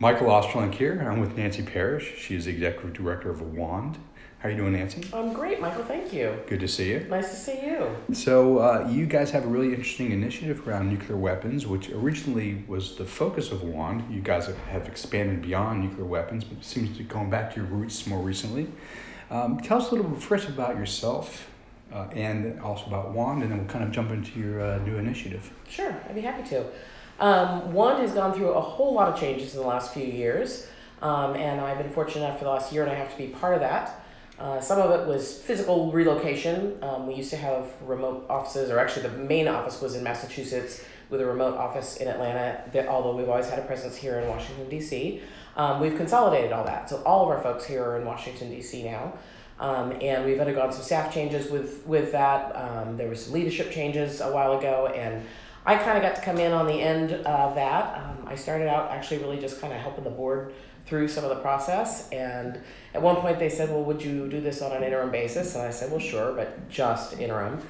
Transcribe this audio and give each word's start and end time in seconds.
Michael 0.00 0.26
Ostrolenk 0.26 0.74
here. 0.74 1.06
I'm 1.08 1.20
with 1.20 1.36
Nancy 1.36 1.62
Parrish. 1.62 2.18
She 2.18 2.34
is 2.34 2.46
the 2.46 2.50
executive 2.50 2.92
director 2.94 3.30
of 3.30 3.40
WAND. 3.40 3.96
How 4.40 4.48
are 4.48 4.50
you 4.50 4.56
doing, 4.58 4.72
Nancy? 4.72 5.08
I'm 5.14 5.32
great, 5.32 5.60
Michael. 5.60 5.84
Thank 5.84 6.12
you. 6.12 6.36
Good 6.48 6.60
to 6.60 6.68
see 6.68 6.90
you. 6.90 7.06
Nice 7.08 7.30
to 7.30 7.36
see 7.36 7.64
you. 7.64 7.88
So, 8.12 8.58
uh, 8.58 8.88
you 8.90 9.06
guys 9.06 9.30
have 9.30 9.44
a 9.44 9.46
really 9.46 9.68
interesting 9.68 10.10
initiative 10.10 10.66
around 10.66 10.90
nuclear 10.90 11.16
weapons, 11.16 11.66
which 11.66 11.90
originally 11.90 12.64
was 12.66 12.96
the 12.96 13.04
focus 13.04 13.52
of 13.52 13.62
WAND. 13.62 14.12
You 14.12 14.20
guys 14.20 14.46
have, 14.46 14.58
have 14.66 14.88
expanded 14.88 15.40
beyond 15.40 15.84
nuclear 15.84 16.04
weapons, 16.04 16.42
but 16.42 16.58
it 16.58 16.64
seems 16.64 16.90
to 16.90 16.98
be 16.98 17.04
going 17.04 17.30
back 17.30 17.54
to 17.54 17.60
your 17.60 17.66
roots 17.66 18.04
more 18.06 18.20
recently. 18.20 18.66
Um, 19.30 19.60
tell 19.60 19.78
us 19.78 19.92
a 19.92 19.94
little 19.94 20.10
bit 20.10 20.20
first 20.20 20.48
about 20.48 20.76
yourself 20.76 21.48
uh, 21.92 22.08
and 22.12 22.60
also 22.60 22.86
about 22.86 23.12
WAND, 23.12 23.42
and 23.44 23.52
then 23.52 23.58
we'll 23.58 23.68
kind 23.68 23.84
of 23.84 23.92
jump 23.92 24.10
into 24.10 24.38
your 24.40 24.60
uh, 24.60 24.78
new 24.78 24.98
initiative. 24.98 25.52
Sure, 25.68 25.96
I'd 26.08 26.16
be 26.16 26.20
happy 26.20 26.46
to. 26.50 26.66
Um, 27.20 27.72
WAND 27.72 28.00
has 28.00 28.12
gone 28.12 28.34
through 28.34 28.50
a 28.50 28.60
whole 28.60 28.92
lot 28.94 29.08
of 29.08 29.18
changes 29.18 29.54
in 29.54 29.60
the 29.60 29.66
last 29.66 29.94
few 29.94 30.04
years, 30.04 30.66
um, 31.00 31.34
and 31.34 31.60
I've 31.60 31.78
been 31.78 31.90
fortunate 31.90 32.24
enough 32.24 32.38
for 32.38 32.44
the 32.44 32.50
last 32.50 32.72
year 32.72 32.82
and 32.82 32.90
a 32.90 32.94
half 32.94 33.12
to 33.12 33.18
be 33.18 33.28
part 33.28 33.54
of 33.54 33.60
that. 33.60 34.04
Uh, 34.38 34.60
some 34.60 34.80
of 34.80 34.90
it 34.90 35.06
was 35.06 35.40
physical 35.40 35.92
relocation. 35.92 36.76
Um, 36.82 37.06
we 37.06 37.14
used 37.14 37.30
to 37.30 37.36
have 37.36 37.68
remote 37.82 38.26
offices, 38.28 38.70
or 38.70 38.80
actually, 38.80 39.08
the 39.08 39.16
main 39.16 39.46
office 39.46 39.80
was 39.80 39.94
in 39.94 40.02
Massachusetts 40.02 40.84
with 41.08 41.20
a 41.20 41.26
remote 41.26 41.56
office 41.56 41.98
in 41.98 42.08
Atlanta, 42.08 42.62
that, 42.72 42.88
although 42.88 43.14
we've 43.14 43.28
always 43.28 43.48
had 43.48 43.60
a 43.60 43.62
presence 43.62 43.94
here 43.96 44.18
in 44.18 44.28
Washington, 44.28 44.68
D.C. 44.68 45.20
Um, 45.56 45.80
we've 45.80 45.96
consolidated 45.96 46.52
all 46.52 46.64
that. 46.64 46.90
So, 46.90 47.00
all 47.04 47.22
of 47.22 47.28
our 47.28 47.40
folks 47.40 47.64
here 47.64 47.84
are 47.84 48.00
in 48.00 48.04
Washington, 48.04 48.50
D.C. 48.50 48.82
now. 48.82 49.12
Um, 49.60 49.92
and 50.00 50.24
we've 50.24 50.40
undergone 50.40 50.72
some 50.72 50.82
staff 50.82 51.14
changes 51.14 51.48
with, 51.48 51.86
with 51.86 52.10
that. 52.10 52.56
Um, 52.56 52.96
there 52.96 53.06
were 53.06 53.14
some 53.14 53.32
leadership 53.32 53.70
changes 53.70 54.20
a 54.20 54.32
while 54.32 54.58
ago, 54.58 54.88
and 54.88 55.24
I 55.66 55.76
kind 55.76 55.96
of 55.96 56.02
got 56.02 56.14
to 56.16 56.22
come 56.22 56.38
in 56.38 56.52
on 56.52 56.66
the 56.66 56.80
end 56.80 57.12
of 57.12 57.54
that. 57.54 57.96
Um, 57.96 58.26
I 58.26 58.36
started 58.36 58.68
out 58.68 58.90
actually 58.90 59.18
really 59.18 59.38
just 59.38 59.60
kind 59.60 59.72
of 59.72 59.80
helping 59.80 60.04
the 60.04 60.10
board 60.10 60.52
through 60.86 61.08
some 61.08 61.24
of 61.24 61.30
the 61.30 61.36
process. 61.36 62.08
And 62.10 62.60
at 62.94 63.02
one 63.02 63.16
point 63.16 63.38
they 63.38 63.48
said, 63.50 63.68
well, 63.70 63.82
would 63.84 64.00
you 64.02 64.28
do 64.28 64.40
this 64.40 64.62
on 64.62 64.72
an 64.72 64.82
interim 64.82 65.10
basis? 65.10 65.54
And 65.54 65.64
I 65.64 65.70
said, 65.70 65.90
well, 65.90 66.00
sure, 66.00 66.32
but 66.32 66.68
just 66.68 67.18
interim. 67.18 67.60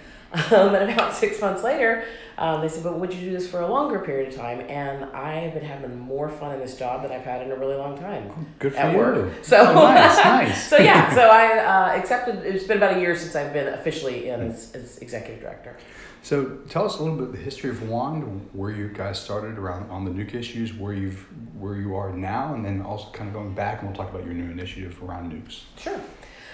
Um, 0.50 0.74
and 0.74 0.90
about 0.90 1.14
six 1.14 1.40
months 1.40 1.62
later, 1.62 2.04
um, 2.38 2.60
they 2.60 2.68
said, 2.68 2.82
but 2.82 2.98
would 2.98 3.14
you 3.14 3.20
do 3.20 3.30
this 3.30 3.48
for 3.48 3.60
a 3.60 3.68
longer 3.68 4.00
period 4.00 4.30
of 4.30 4.34
time? 4.34 4.62
And 4.68 5.04
I've 5.14 5.54
been 5.54 5.62
having 5.62 5.96
more 5.96 6.28
fun 6.28 6.52
in 6.52 6.58
this 6.58 6.76
job 6.76 7.02
than 7.02 7.12
I've 7.12 7.22
had 7.22 7.42
in 7.42 7.52
a 7.52 7.56
really 7.56 7.76
long 7.76 7.96
time. 7.96 8.52
Good 8.58 8.72
for 8.72 8.78
at 8.80 8.90
you. 8.92 8.98
work. 8.98 9.32
So 9.44 9.58
Oh, 9.60 9.74
nice, 9.74 10.16
nice. 10.24 10.68
so 10.68 10.76
yeah, 10.78 11.14
so 11.14 11.20
I 11.28 11.58
uh, 11.58 11.96
accepted. 11.96 12.44
It's 12.44 12.64
been 12.64 12.78
about 12.78 12.96
a 12.96 13.00
year 13.00 13.14
since 13.14 13.36
I've 13.36 13.52
been 13.52 13.68
officially 13.74 14.28
in 14.30 14.40
as, 14.40 14.72
as 14.74 14.98
executive 14.98 15.40
director. 15.40 15.76
So 16.22 16.56
tell 16.68 16.84
us 16.84 16.98
a 16.98 17.02
little 17.04 17.16
bit 17.18 17.26
of 17.28 17.32
the 17.32 17.38
history 17.38 17.70
of 17.70 17.88
WAND, 17.88 18.48
where 18.54 18.72
you 18.72 18.88
guys 18.88 19.22
started 19.22 19.56
around 19.56 19.88
on 19.88 20.04
the 20.04 20.10
nuke 20.10 20.34
issues, 20.34 20.74
where 20.74 20.94
you've 20.94 21.28
where 21.56 21.76
you 21.76 21.94
are 21.94 22.12
now, 22.12 22.54
and 22.54 22.64
then 22.64 22.82
also 22.82 23.08
kind 23.12 23.28
of 23.28 23.34
going 23.34 23.54
back, 23.54 23.82
and 23.82 23.88
we'll 23.88 23.96
talk 23.96 24.12
about 24.12 24.24
your 24.24 24.34
new 24.34 24.50
initiative 24.50 25.00
around 25.00 25.13
nukes. 25.22 25.62
Sure. 25.78 26.00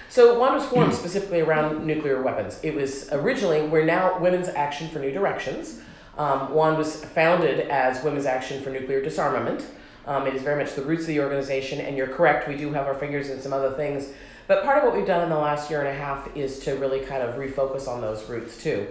So 0.08 0.38
WAND 0.40 0.56
was 0.56 0.66
formed 0.66 0.92
specifically 0.92 1.40
around 1.40 1.86
nuclear 1.86 2.20
weapons. 2.20 2.58
It 2.64 2.74
was 2.74 3.08
originally, 3.12 3.62
we're 3.62 3.84
now 3.84 4.18
Women's 4.18 4.48
Action 4.48 4.88
for 4.88 4.98
New 4.98 5.12
Directions. 5.12 5.80
Um, 6.18 6.52
WAND 6.52 6.76
was 6.76 7.04
founded 7.04 7.68
as 7.68 8.02
Women's 8.02 8.26
Action 8.26 8.60
for 8.60 8.70
Nuclear 8.70 9.00
Disarmament. 9.00 9.64
Um, 10.06 10.26
it 10.26 10.34
is 10.34 10.42
very 10.42 10.60
much 10.60 10.74
the 10.74 10.82
roots 10.82 11.02
of 11.02 11.08
the 11.08 11.20
organization, 11.20 11.80
and 11.80 11.96
you're 11.96 12.08
correct, 12.08 12.48
we 12.48 12.56
do 12.56 12.72
have 12.72 12.86
our 12.86 12.94
fingers 12.94 13.30
in 13.30 13.40
some 13.40 13.52
other 13.52 13.70
things. 13.70 14.12
But 14.48 14.64
part 14.64 14.78
of 14.78 14.84
what 14.84 14.96
we've 14.96 15.06
done 15.06 15.22
in 15.22 15.28
the 15.28 15.38
last 15.38 15.70
year 15.70 15.78
and 15.78 15.88
a 15.88 15.94
half 15.94 16.36
is 16.36 16.58
to 16.64 16.72
really 16.72 17.00
kind 17.00 17.22
of 17.22 17.36
refocus 17.36 17.86
on 17.86 18.00
those 18.00 18.28
roots 18.28 18.60
too. 18.60 18.88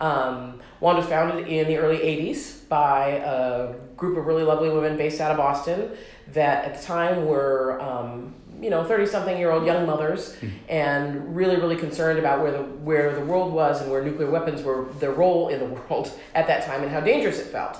Um, 0.00 0.58
WAND 0.80 0.96
was 0.96 1.06
founded 1.06 1.46
in 1.46 1.68
the 1.68 1.76
early 1.76 1.98
80s 1.98 2.66
by 2.68 3.22
a 3.24 3.74
group 3.96 4.16
of 4.16 4.24
really 4.24 4.42
lovely 4.42 4.70
women 4.70 4.96
based 4.96 5.20
out 5.20 5.30
of 5.30 5.36
Boston 5.36 5.90
that 6.32 6.64
at 6.64 6.80
the 6.80 6.82
time 6.82 7.26
were 7.26 7.78
um, 7.80 8.34
you 8.62 8.70
know 8.70 8.84
30 8.84 9.06
something 9.06 9.36
year 9.36 9.50
old 9.50 9.66
young 9.66 9.84
mothers 9.86 10.36
and 10.68 11.34
really 11.36 11.56
really 11.56 11.76
concerned 11.76 12.18
about 12.18 12.40
where 12.40 12.52
the 12.52 12.62
where 12.62 13.14
the 13.14 13.24
world 13.24 13.52
was 13.52 13.80
and 13.82 13.90
where 13.90 14.02
nuclear 14.02 14.30
weapons 14.30 14.62
were 14.62 14.86
their 15.00 15.12
role 15.12 15.48
in 15.48 15.58
the 15.58 15.66
world 15.66 16.12
at 16.34 16.46
that 16.46 16.64
time 16.64 16.82
and 16.82 16.90
how 16.90 17.00
dangerous 17.00 17.38
it 17.38 17.46
felt. 17.46 17.78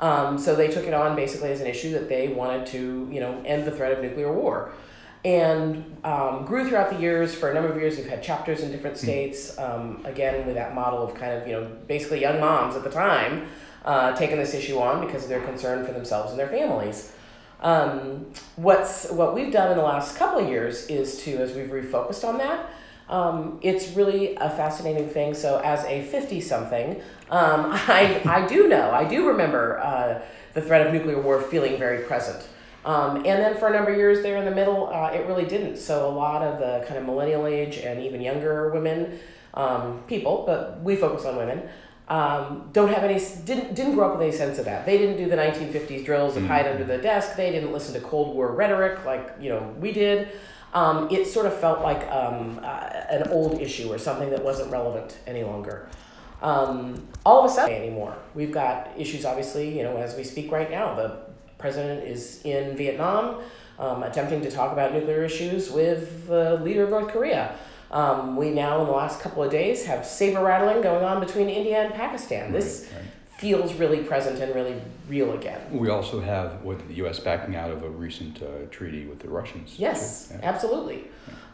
Um, 0.00 0.38
so 0.38 0.56
they 0.56 0.68
took 0.68 0.84
it 0.84 0.92
on 0.92 1.14
basically 1.14 1.52
as 1.52 1.60
an 1.60 1.68
issue 1.68 1.92
that 1.92 2.08
they 2.08 2.28
wanted 2.28 2.66
to 2.66 3.08
you 3.10 3.20
know 3.20 3.40
end 3.46 3.64
the 3.64 3.70
threat 3.70 3.92
of 3.92 4.02
nuclear 4.02 4.32
war. 4.32 4.72
And 5.24 5.96
um, 6.04 6.44
grew 6.44 6.68
throughout 6.68 6.90
the 6.90 7.00
years 7.00 7.34
for 7.34 7.50
a 7.50 7.54
number 7.54 7.70
of 7.70 7.80
years. 7.80 7.96
We've 7.96 8.06
had 8.06 8.22
chapters 8.22 8.60
in 8.60 8.70
different 8.70 8.98
states 8.98 9.58
um, 9.58 10.02
again 10.04 10.44
with 10.46 10.56
that 10.56 10.74
model 10.74 11.02
of 11.02 11.14
kind 11.14 11.32
of 11.32 11.46
you 11.46 11.54
know 11.54 11.64
basically 11.86 12.20
young 12.20 12.40
moms 12.40 12.74
at 12.74 12.82
the 12.82 12.90
time 12.90 13.46
uh, 13.84 14.14
taking 14.16 14.36
this 14.36 14.52
issue 14.52 14.78
on 14.78 15.06
because 15.06 15.22
of 15.22 15.28
their 15.28 15.42
concern 15.42 15.86
for 15.86 15.92
themselves 15.92 16.30
and 16.30 16.38
their 16.38 16.48
families 16.48 17.12
um, 17.64 18.26
what's 18.56 19.10
what 19.10 19.34
we've 19.34 19.50
done 19.50 19.72
in 19.72 19.78
the 19.78 19.82
last 19.82 20.16
couple 20.16 20.38
of 20.38 20.48
years 20.48 20.86
is 20.86 21.22
to 21.22 21.38
as 21.38 21.54
we've 21.54 21.68
refocused 21.68 22.22
on 22.22 22.38
that 22.38 22.70
um, 23.08 23.58
it's 23.62 23.90
really 23.90 24.34
a 24.36 24.48
fascinating 24.48 25.10
thing. 25.10 25.34
So 25.34 25.60
as 25.62 25.84
a 25.84 26.02
50 26.02 26.40
something 26.40 27.00
um, 27.30 27.72
I, 27.72 28.20
I 28.24 28.46
do 28.46 28.68
know 28.68 28.90
i 28.90 29.04
do 29.04 29.26
remember 29.28 29.80
uh, 29.80 30.22
the 30.52 30.60
threat 30.60 30.86
of 30.86 30.92
nuclear 30.92 31.20
war 31.20 31.40
feeling 31.40 31.78
very 31.78 32.04
present. 32.04 32.46
Um, 32.84 33.16
and 33.16 33.40
then 33.40 33.56
for 33.56 33.68
a 33.68 33.72
number 33.72 33.92
of 33.92 33.96
years 33.96 34.22
there 34.22 34.36
in 34.36 34.44
the 34.44 34.54
middle 34.54 34.92
uh, 34.92 35.08
it 35.08 35.26
really 35.26 35.46
didn't. 35.46 35.78
So 35.78 36.06
a 36.06 36.12
lot 36.12 36.42
of 36.42 36.58
the 36.58 36.84
kind 36.86 36.98
of 36.98 37.06
millennial 37.06 37.46
age 37.46 37.78
and 37.78 37.98
even 38.02 38.20
younger 38.20 38.70
women 38.70 39.18
um, 39.54 40.02
people 40.06 40.44
but 40.46 40.82
we 40.82 40.96
focus 40.96 41.24
on 41.24 41.36
women 41.36 41.62
um, 42.08 42.68
don't 42.72 42.92
have 42.92 43.02
any 43.02 43.18
didn't 43.44 43.74
didn't 43.74 43.94
grow 43.94 44.08
up 44.08 44.18
with 44.18 44.22
any 44.22 44.36
sense 44.36 44.58
of 44.58 44.66
that. 44.66 44.84
They 44.84 44.98
didn't 44.98 45.16
do 45.16 45.28
the 45.28 45.36
1950s 45.36 46.04
drills 46.04 46.36
of 46.36 46.44
hide 46.46 46.66
under 46.66 46.84
the 46.84 46.98
desk. 46.98 47.36
They 47.36 47.50
didn't 47.50 47.72
listen 47.72 47.94
to 47.94 48.00
Cold 48.00 48.34
War 48.34 48.52
rhetoric 48.52 49.04
like 49.06 49.34
you 49.40 49.48
know 49.48 49.74
we 49.80 49.92
did. 49.92 50.28
Um, 50.74 51.08
it 51.10 51.26
sort 51.26 51.46
of 51.46 51.58
felt 51.58 51.80
like 51.80 52.06
um, 52.10 52.60
uh, 52.62 52.90
an 53.08 53.28
old 53.28 53.60
issue 53.60 53.92
or 53.92 53.98
something 53.98 54.30
that 54.30 54.44
wasn't 54.44 54.70
relevant 54.72 55.16
any 55.26 55.44
longer. 55.44 55.88
Um, 56.42 57.06
all 57.24 57.44
of 57.44 57.50
a 57.50 57.54
sudden 57.54 57.74
anymore, 57.74 58.18
we've 58.34 58.52
got 58.52 58.90
issues. 58.98 59.24
Obviously, 59.24 59.74
you 59.74 59.82
know, 59.82 59.96
as 59.96 60.14
we 60.16 60.24
speak 60.24 60.52
right 60.52 60.70
now, 60.70 60.94
the 60.94 61.20
president 61.58 62.06
is 62.06 62.42
in 62.44 62.76
Vietnam, 62.76 63.40
um, 63.78 64.02
attempting 64.02 64.42
to 64.42 64.50
talk 64.50 64.72
about 64.72 64.92
nuclear 64.92 65.24
issues 65.24 65.70
with 65.70 66.26
the 66.26 66.56
leader 66.56 66.84
of 66.84 66.90
North 66.90 67.08
Korea. 67.08 67.56
Um, 67.94 68.36
we 68.36 68.50
now, 68.50 68.80
in 68.80 68.86
the 68.86 68.92
last 68.92 69.20
couple 69.20 69.42
of 69.44 69.50
days, 69.52 69.86
have 69.86 70.04
saber 70.04 70.42
rattling 70.42 70.82
going 70.82 71.04
on 71.04 71.20
between 71.24 71.48
India 71.48 71.78
and 71.84 71.94
Pakistan. 71.94 72.50
This 72.52 72.88
Right, 72.92 73.00
right. 73.02 73.10
feels 73.38 73.72
really 73.74 73.98
present 74.02 74.40
and 74.40 74.52
really 74.52 74.74
real 75.08 75.32
again. 75.32 75.60
We 75.70 75.88
also 75.90 76.20
have 76.20 76.62
what 76.62 76.86
the 76.88 76.94
U.S. 76.94 77.20
backing 77.20 77.54
out 77.54 77.70
of 77.70 77.84
a 77.84 77.88
recent 77.88 78.42
uh, 78.42 78.66
treaty 78.72 79.06
with 79.06 79.20
the 79.20 79.28
Russians. 79.28 79.76
Yes, 79.78 80.32
Yeah. 80.32 80.40
absolutely. 80.42 81.04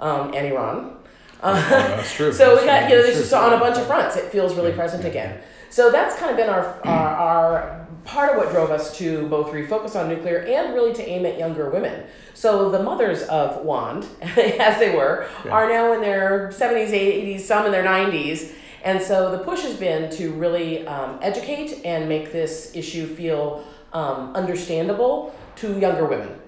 Um, 0.01 0.33
and 0.35 0.47
Iran. 0.47 0.97
Oh, 1.43 1.53
that's 1.71 2.15
true. 2.15 2.33
So 2.33 2.51
we 2.59 2.65
That's 2.65 2.85
got, 2.85 2.91
you 2.91 2.97
know, 2.97 3.03
true. 3.03 3.13
this 3.13 3.21
is 3.27 3.33
on 3.35 3.53
a 3.53 3.59
bunch 3.59 3.77
of 3.77 3.87
fronts. 3.87 4.17
It 4.17 4.25
feels 4.33 4.55
really 4.55 4.71
Yeah, 4.71 4.77
present 4.77 5.03
yeah, 5.05 5.11
again. 5.11 5.39
So 5.69 5.91
that's 5.91 6.17
kind 6.17 6.31
of 6.31 6.39
been 6.39 6.49
our, 6.49 6.81
our, 6.87 7.09
our 7.17 7.87
part 8.05 8.31
of 8.33 8.37
what 8.39 8.51
drove 8.51 8.71
us 8.71 8.97
to 8.99 9.27
both 9.29 9.53
refocus 9.53 9.95
on 9.99 10.09
nuclear 10.09 10.39
and 10.39 10.75
really 10.75 10.93
to 10.95 11.07
aim 11.09 11.27
at 11.27 11.39
younger 11.39 11.71
women. 11.71 12.05
So 12.35 12.71
the 12.71 12.83
mothers 12.83 13.23
of 13.25 13.65
WAND, 13.65 14.07
as 14.23 14.79
they 14.79 14.95
were, 14.95 15.27
Yeah. 15.45 15.51
are 15.53 15.69
now 15.69 15.93
in 15.93 16.01
their 16.01 16.49
70s, 16.53 16.91
80s, 16.91 17.41
some 17.41 17.67
in 17.67 17.73
their 17.73 17.85
90s. 17.85 18.53
And 18.83 19.03
so 19.03 19.31
the 19.31 19.39
push 19.45 19.63
has 19.63 19.77
been 19.77 20.11
to 20.13 20.33
really 20.33 20.87
um, 20.87 21.19
educate 21.21 21.85
and 21.85 22.09
make 22.09 22.33
this 22.33 22.75
issue 22.75 23.07
feel 23.07 23.65
um, 23.93 24.35
understandable 24.35 25.35
to 25.57 25.79
younger 25.79 26.07
women. 26.07 26.41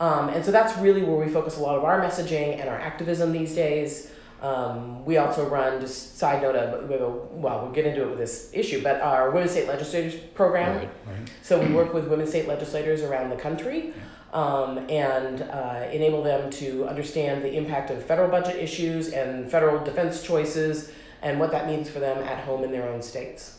Um, 0.00 0.28
and 0.30 0.44
so 0.44 0.50
that's 0.50 0.76
really 0.78 1.02
where 1.02 1.16
we 1.16 1.30
focus 1.32 1.56
a 1.58 1.60
lot 1.60 1.76
of 1.76 1.84
our 1.84 2.00
messaging 2.00 2.58
and 2.58 2.68
our 2.68 2.78
activism 2.78 3.32
these 3.32 3.54
days. 3.54 4.10
Um, 4.40 5.04
we 5.04 5.18
also 5.18 5.46
run, 5.48 5.80
just 5.80 6.16
side 6.16 6.40
note, 6.42 6.56
of, 6.56 6.88
we 6.88 6.96
will- 6.96 7.28
well, 7.32 7.62
we'll 7.62 7.72
get 7.72 7.84
into 7.86 8.02
it 8.02 8.08
with 8.08 8.18
this 8.18 8.50
issue, 8.54 8.82
but 8.82 9.00
our 9.00 9.30
Women 9.30 9.48
State 9.48 9.68
Legislators 9.68 10.14
program. 10.34 10.76
Right, 10.76 10.90
right. 11.06 11.30
So 11.42 11.60
we 11.60 11.72
work 11.74 11.92
with 11.92 12.08
women 12.08 12.26
state 12.26 12.48
legislators 12.48 13.02
around 13.02 13.30
the 13.30 13.36
country 13.36 13.92
um, 14.32 14.78
and 14.88 15.42
uh, 15.42 15.88
enable 15.92 16.22
them 16.22 16.50
to 16.52 16.86
understand 16.88 17.44
the 17.44 17.52
impact 17.54 17.90
of 17.90 18.02
federal 18.04 18.28
budget 18.30 18.56
issues 18.56 19.12
and 19.12 19.50
federal 19.50 19.82
defense 19.84 20.22
choices 20.22 20.90
and 21.22 21.38
what 21.38 21.50
that 21.50 21.66
means 21.66 21.90
for 21.90 21.98
them 21.98 22.22
at 22.22 22.44
home 22.44 22.64
in 22.64 22.70
their 22.70 22.88
own 22.88 23.02
states. 23.02 23.58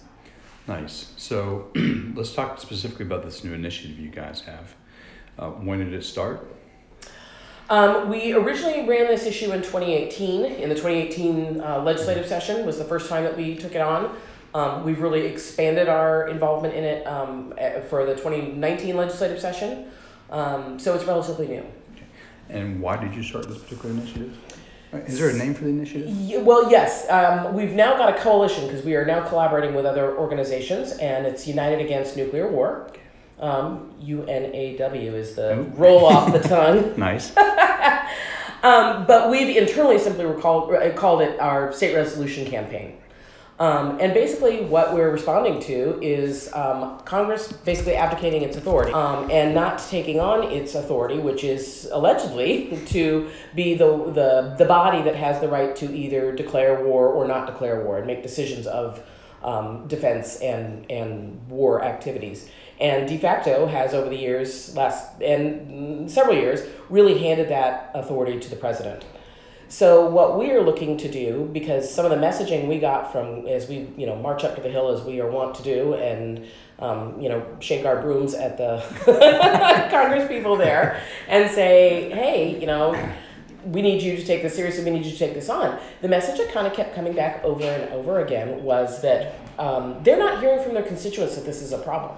Nice. 0.67 1.11
So 1.17 1.71
let's 2.15 2.33
talk 2.33 2.59
specifically 2.59 3.06
about 3.06 3.23
this 3.23 3.44
new 3.44 3.53
initiative 3.53 4.00
you 4.00 4.09
guys 4.09 4.41
have. 4.41 4.75
Uh, 5.38 5.50
when 5.50 5.79
did 5.79 5.94
it 5.94 6.03
start? 6.03 6.47
Um, 7.71 8.09
we 8.09 8.33
originally 8.33 8.85
ran 8.85 9.07
this 9.07 9.25
issue 9.25 9.53
in 9.53 9.62
2018. 9.62 10.44
In 10.44 10.68
the 10.68 10.75
2018 10.75 11.62
uh, 11.62 11.81
legislative 11.81 12.27
session 12.27 12.65
was 12.65 12.77
the 12.77 12.83
first 12.83 13.09
time 13.09 13.23
that 13.23 13.38
we 13.38 13.56
took 13.56 13.73
it 13.73 13.79
on. 13.79 14.18
Um, 14.53 14.83
we've 14.83 15.00
really 15.00 15.25
expanded 15.25 15.88
our 15.88 16.27
involvement 16.27 16.73
in 16.73 16.83
it 16.83 17.07
um, 17.07 17.53
eh, 17.57 17.79
for 17.79 18.06
the 18.06 18.13
2019 18.15 18.97
legislative 18.97 19.39
session. 19.39 19.89
Um, 20.29 20.77
so 20.79 20.94
it's 20.95 21.06
relatively 21.06 21.47
new. 21.47 21.65
And 22.50 22.81
why 22.81 22.97
did 22.97 23.15
you 23.15 23.23
start 23.23 23.47
this 23.47 23.59
particular 23.59 23.91
initiative? 23.91 24.38
Is 25.07 25.18
there 25.18 25.29
a 25.29 25.33
name 25.33 25.53
for 25.53 25.63
the 25.63 25.69
initiative? 25.69 26.09
Ye- 26.09 26.39
Well, 26.39 26.69
yes. 26.69 27.09
Um, 27.09 27.53
we've 27.53 27.71
now 27.71 27.95
got 27.95 28.13
a 28.13 28.19
coalition 28.21 28.68
because 28.68 28.83
we 28.83 28.97
are 28.97 29.06
now 29.06 29.25
collaborating 29.25 29.73
with 29.73 29.85
other 29.85 30.18
organizations, 30.18 30.91
and 30.97 31.25
it's 31.25 31.47
United 31.47 31.79
Against 31.79 32.18
Nuclear 32.18 32.51
War. 32.51 32.91
Um, 33.41 33.93
UNAW 33.99 35.13
is 35.15 35.35
the 35.35 35.51
Oh. 35.51 35.71
roll 35.75 36.05
off 36.05 36.31
the 36.31 36.39
tongue. 36.39 36.93
Nice. 36.97 37.33
Um, 38.63 39.07
but 39.07 39.31
we've 39.31 39.57
internally 39.57 39.97
simply 39.97 40.23
recalled, 40.23 40.71
uh, 40.71 40.91
called 40.93 41.21
it 41.23 41.39
our 41.39 41.73
state 41.73 41.95
resolution 41.95 42.45
campaign. 42.45 42.97
Um, 43.59 43.97
and 43.99 44.13
basically, 44.13 44.61
what 44.65 44.93
we're 44.93 45.09
responding 45.11 45.59
to 45.61 45.99
is 46.01 46.51
um, 46.53 46.99
Congress 47.05 47.51
basically 47.51 47.95
abdicating 47.95 48.43
its 48.43 48.57
authority 48.57 48.91
um, 48.91 49.29
and 49.31 49.55
not 49.55 49.79
taking 49.79 50.19
on 50.19 50.44
its 50.51 50.75
authority, 50.75 51.17
which 51.17 51.44
is 51.44 51.89
allegedly 51.91 52.79
to 52.87 53.29
be 53.55 53.73
the, 53.73 53.85
the, 54.11 54.55
the 54.59 54.65
body 54.65 55.01
that 55.03 55.15
has 55.15 55.39
the 55.41 55.47
right 55.47 55.75
to 55.77 55.91
either 55.95 56.31
declare 56.31 56.83
war 56.83 57.07
or 57.07 57.27
not 57.27 57.47
declare 57.47 57.83
war 57.83 57.97
and 57.97 58.05
make 58.05 58.21
decisions 58.21 58.67
of 58.67 59.01
um, 59.44 59.87
defense 59.87 60.37
and, 60.37 60.85
and 60.91 61.47
war 61.49 61.83
activities. 61.83 62.47
And 62.81 63.07
de 63.07 63.16
facto 63.16 63.68
has, 63.68 63.94
over 63.94 64.10
the 64.10 64.18
years, 64.18 64.75
last 64.75 65.22
and 65.22 66.10
several 66.10 66.36
years, 66.36 66.62
really 66.89 67.19
handed 67.19 67.50
that 67.50 67.92
authority 67.94 68.39
to 68.39 68.50
the 68.50 68.56
president. 68.56 69.06
So 69.68 70.07
what 70.07 70.38
we 70.38 70.50
are 70.51 70.62
looking 70.62 70.98
to 70.98 71.10
do, 71.10 71.48
because 71.54 71.94
some 71.94 72.06
of 72.06 72.12
the 72.12 72.18
messaging 72.18 72.68
we 72.68 72.80
got 72.80 73.12
from 73.12 73.45
as 73.48 73.69
we 73.69 73.88
you 73.95 74.07
know 74.07 74.16
march 74.16 74.44
up 74.44 74.56
to 74.56 74.62
the 74.62 74.69
hill 74.69 74.89
as 74.89 75.01
we 75.04 75.22
are 75.22 75.30
wont 75.30 75.56
to 75.56 75.63
do, 75.63 75.94
and 75.94 76.48
um, 76.80 77.22
you 77.22 77.30
know 77.30 77.45
shake 77.60 77.86
our 77.86 78.01
brooms 78.01 78.33
at 78.33 78.57
the 78.57 78.83
Congress 79.92 80.28
people 80.28 80.57
there, 80.57 81.01
and 81.28 81.51
say, 81.51 82.10
hey, 82.10 82.60
you 82.60 82.66
know, 82.66 82.98
we 83.63 83.83
need 83.83 84.01
you 84.01 84.18
to 84.18 84.25
take 84.25 84.42
this 84.42 84.56
seriously. 84.56 84.83
We 84.83 84.89
need 84.89 85.06
you 85.06 85.12
to 85.12 85.18
take 85.19 85.36
this 85.36 85.50
on. 85.50 85.80
The 86.01 86.10
message 86.10 86.39
that 86.39 86.51
kind 86.51 86.66
of 86.66 86.74
kept 86.74 86.95
coming 86.95 87.13
back 87.13 87.44
over 87.44 87.63
and 87.63 87.94
over 87.94 88.22
again 88.22 88.63
was 88.63 89.04
that 89.04 89.36
um, 89.60 90.01
they're 90.01 90.18
not 90.18 90.42
hearing 90.42 90.63
from 90.63 90.74
their 90.74 90.83
constituents 90.83 91.36
that 91.36 91.45
this 91.45 91.62
is 91.62 91.72
a 91.74 91.78
problem. 91.78 92.18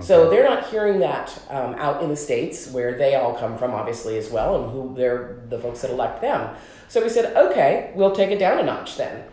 So 0.00 0.30
they're 0.30 0.44
not 0.44 0.70
hearing 0.70 1.00
that 1.00 1.38
um, 1.50 1.74
out 1.74 2.02
in 2.02 2.08
the 2.08 2.16
states 2.16 2.70
where 2.70 2.96
they 2.96 3.14
all 3.14 3.34
come 3.34 3.58
from, 3.58 3.72
obviously 3.72 4.16
as 4.16 4.30
well, 4.30 4.62
and 4.62 4.72
who 4.72 4.94
they're 4.96 5.42
the 5.48 5.58
folks 5.58 5.82
that 5.82 5.90
elect 5.90 6.22
them. 6.22 6.54
So 6.88 7.02
we 7.02 7.10
said, 7.10 7.36
okay, 7.36 7.92
we'll 7.94 8.14
take 8.14 8.30
it 8.30 8.38
down 8.38 8.58
a 8.58 8.62
notch 8.62 8.96
then. 8.96 9.24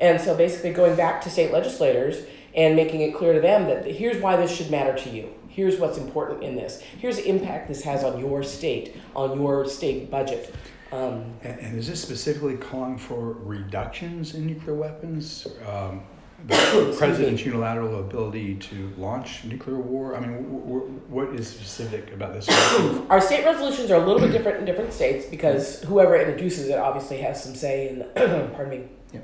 And 0.00 0.20
so 0.20 0.36
basically 0.36 0.72
going 0.72 0.96
back 0.96 1.20
to 1.22 1.30
state 1.30 1.52
legislators 1.52 2.24
and 2.54 2.76
making 2.76 3.00
it 3.00 3.14
clear 3.14 3.32
to 3.32 3.40
them 3.40 3.66
that 3.66 3.84
here's 3.86 4.22
why 4.22 4.36
this 4.36 4.54
should 4.54 4.70
matter 4.70 4.96
to 4.96 5.10
you. 5.10 5.34
Here's 5.48 5.78
what's 5.78 5.98
important 5.98 6.42
in 6.42 6.56
this. 6.56 6.80
Here's 6.80 7.16
the 7.16 7.28
impact 7.28 7.68
this 7.68 7.82
has 7.82 8.02
on 8.04 8.18
your 8.18 8.42
state, 8.42 8.96
on 9.14 9.40
your 9.40 9.66
state 9.66 10.10
budget. 10.10 10.54
Um, 10.92 11.34
And, 11.42 11.58
and 11.60 11.78
is 11.78 11.88
this 11.88 12.00
specifically 12.00 12.56
calling 12.56 12.98
for 12.98 13.32
reductions 13.32 14.34
in 14.34 14.46
nuclear 14.46 14.76
weapons? 14.76 15.46
Um, 15.66 16.02
the 16.46 16.94
president's 16.98 17.44
unilateral 17.44 18.00
ability 18.00 18.56
to 18.56 18.92
launch 18.98 19.44
nuclear 19.44 19.78
war? 19.78 20.14
I 20.16 20.20
mean, 20.20 20.32
w- 20.42 20.60
w- 20.60 21.00
what 21.08 21.28
is 21.34 21.48
specific 21.48 22.12
about 22.12 22.34
this? 22.34 22.48
Our 23.10 23.20
state 23.20 23.44
resolutions 23.44 23.90
are 23.90 24.00
a 24.02 24.04
little 24.06 24.20
bit 24.20 24.32
different 24.32 24.58
in 24.58 24.64
different 24.64 24.92
states 24.92 25.26
because 25.26 25.82
whoever 25.82 26.16
introduces 26.16 26.68
it 26.68 26.78
obviously 26.78 27.18
has 27.18 27.42
some 27.42 27.54
say 27.54 27.88
in, 27.88 28.04
pardon 28.54 28.70
me, 28.70 28.86
Yeah. 29.12 29.20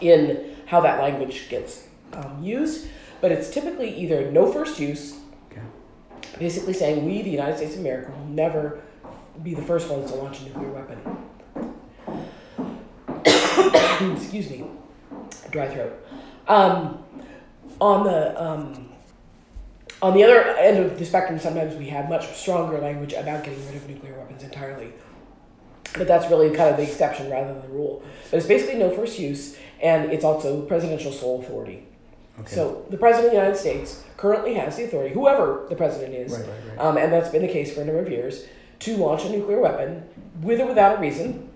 in 0.00 0.54
how 0.66 0.80
that 0.80 1.00
language 1.00 1.48
gets 1.48 1.86
um, 2.14 2.42
used. 2.42 2.88
But 3.20 3.30
it's 3.32 3.50
typically 3.50 3.94
either 3.96 4.30
no 4.32 4.50
first 4.50 4.80
use, 4.80 5.16
Okay. 5.50 5.60
basically 6.38 6.72
saying 6.72 7.04
we, 7.06 7.22
the 7.22 7.30
United 7.30 7.56
States 7.56 7.74
of 7.74 7.80
America, 7.80 8.10
will 8.10 8.26
never 8.26 8.80
be 9.42 9.54
the 9.54 9.62
first 9.62 9.88
ones 9.88 10.10
to 10.10 10.16
launch 10.16 10.40
a 10.40 10.44
nuclear 10.44 10.70
weapon. 10.70 10.98
Excuse 14.16 14.50
me, 14.50 14.64
dry 15.50 15.68
throat. 15.68 15.92
Um, 16.48 17.02
on 17.80 18.04
the 18.04 18.42
um, 18.42 18.88
on 20.00 20.14
the 20.14 20.24
other 20.24 20.40
end 20.56 20.78
of 20.78 20.98
the 20.98 21.04
spectrum, 21.04 21.38
sometimes 21.38 21.74
we 21.76 21.88
have 21.88 22.08
much 22.08 22.32
stronger 22.34 22.78
language 22.78 23.12
about 23.12 23.44
getting 23.44 23.64
rid 23.66 23.76
of 23.76 23.88
nuclear 23.88 24.18
weapons 24.18 24.42
entirely. 24.42 24.92
But 25.94 26.08
that's 26.08 26.28
really 26.30 26.48
kind 26.48 26.70
of 26.70 26.76
the 26.76 26.82
exception 26.84 27.30
rather 27.30 27.52
than 27.52 27.62
the 27.62 27.68
rule. 27.68 28.02
But 28.30 28.38
it's 28.38 28.46
basically 28.46 28.78
no 28.78 28.90
first 28.90 29.18
use, 29.18 29.56
and 29.80 30.10
it's 30.10 30.24
also 30.24 30.62
presidential 30.62 31.12
sole 31.12 31.40
authority. 31.40 31.86
Okay. 32.40 32.54
So 32.54 32.86
the 32.88 32.96
president 32.96 33.26
of 33.26 33.32
the 33.32 33.36
United 33.38 33.58
States 33.58 34.02
currently 34.16 34.54
has 34.54 34.76
the 34.76 34.84
authority, 34.84 35.12
whoever 35.14 35.66
the 35.68 35.76
president 35.76 36.14
is, 36.14 36.32
Right, 36.32 36.40
right, 36.48 36.48
right. 36.70 36.78
um, 36.78 36.96
and 36.96 37.12
that's 37.12 37.28
been 37.28 37.42
the 37.42 37.48
case 37.52 37.74
for 37.74 37.82
a 37.82 37.84
number 37.84 38.00
of 38.00 38.10
years, 38.10 38.46
to 38.80 38.96
launch 38.96 39.24
a 39.24 39.28
nuclear 39.30 39.60
weapon 39.60 40.08
with 40.40 40.60
or 40.60 40.66
without 40.66 40.96
a 40.98 41.00
reason, 41.00 41.50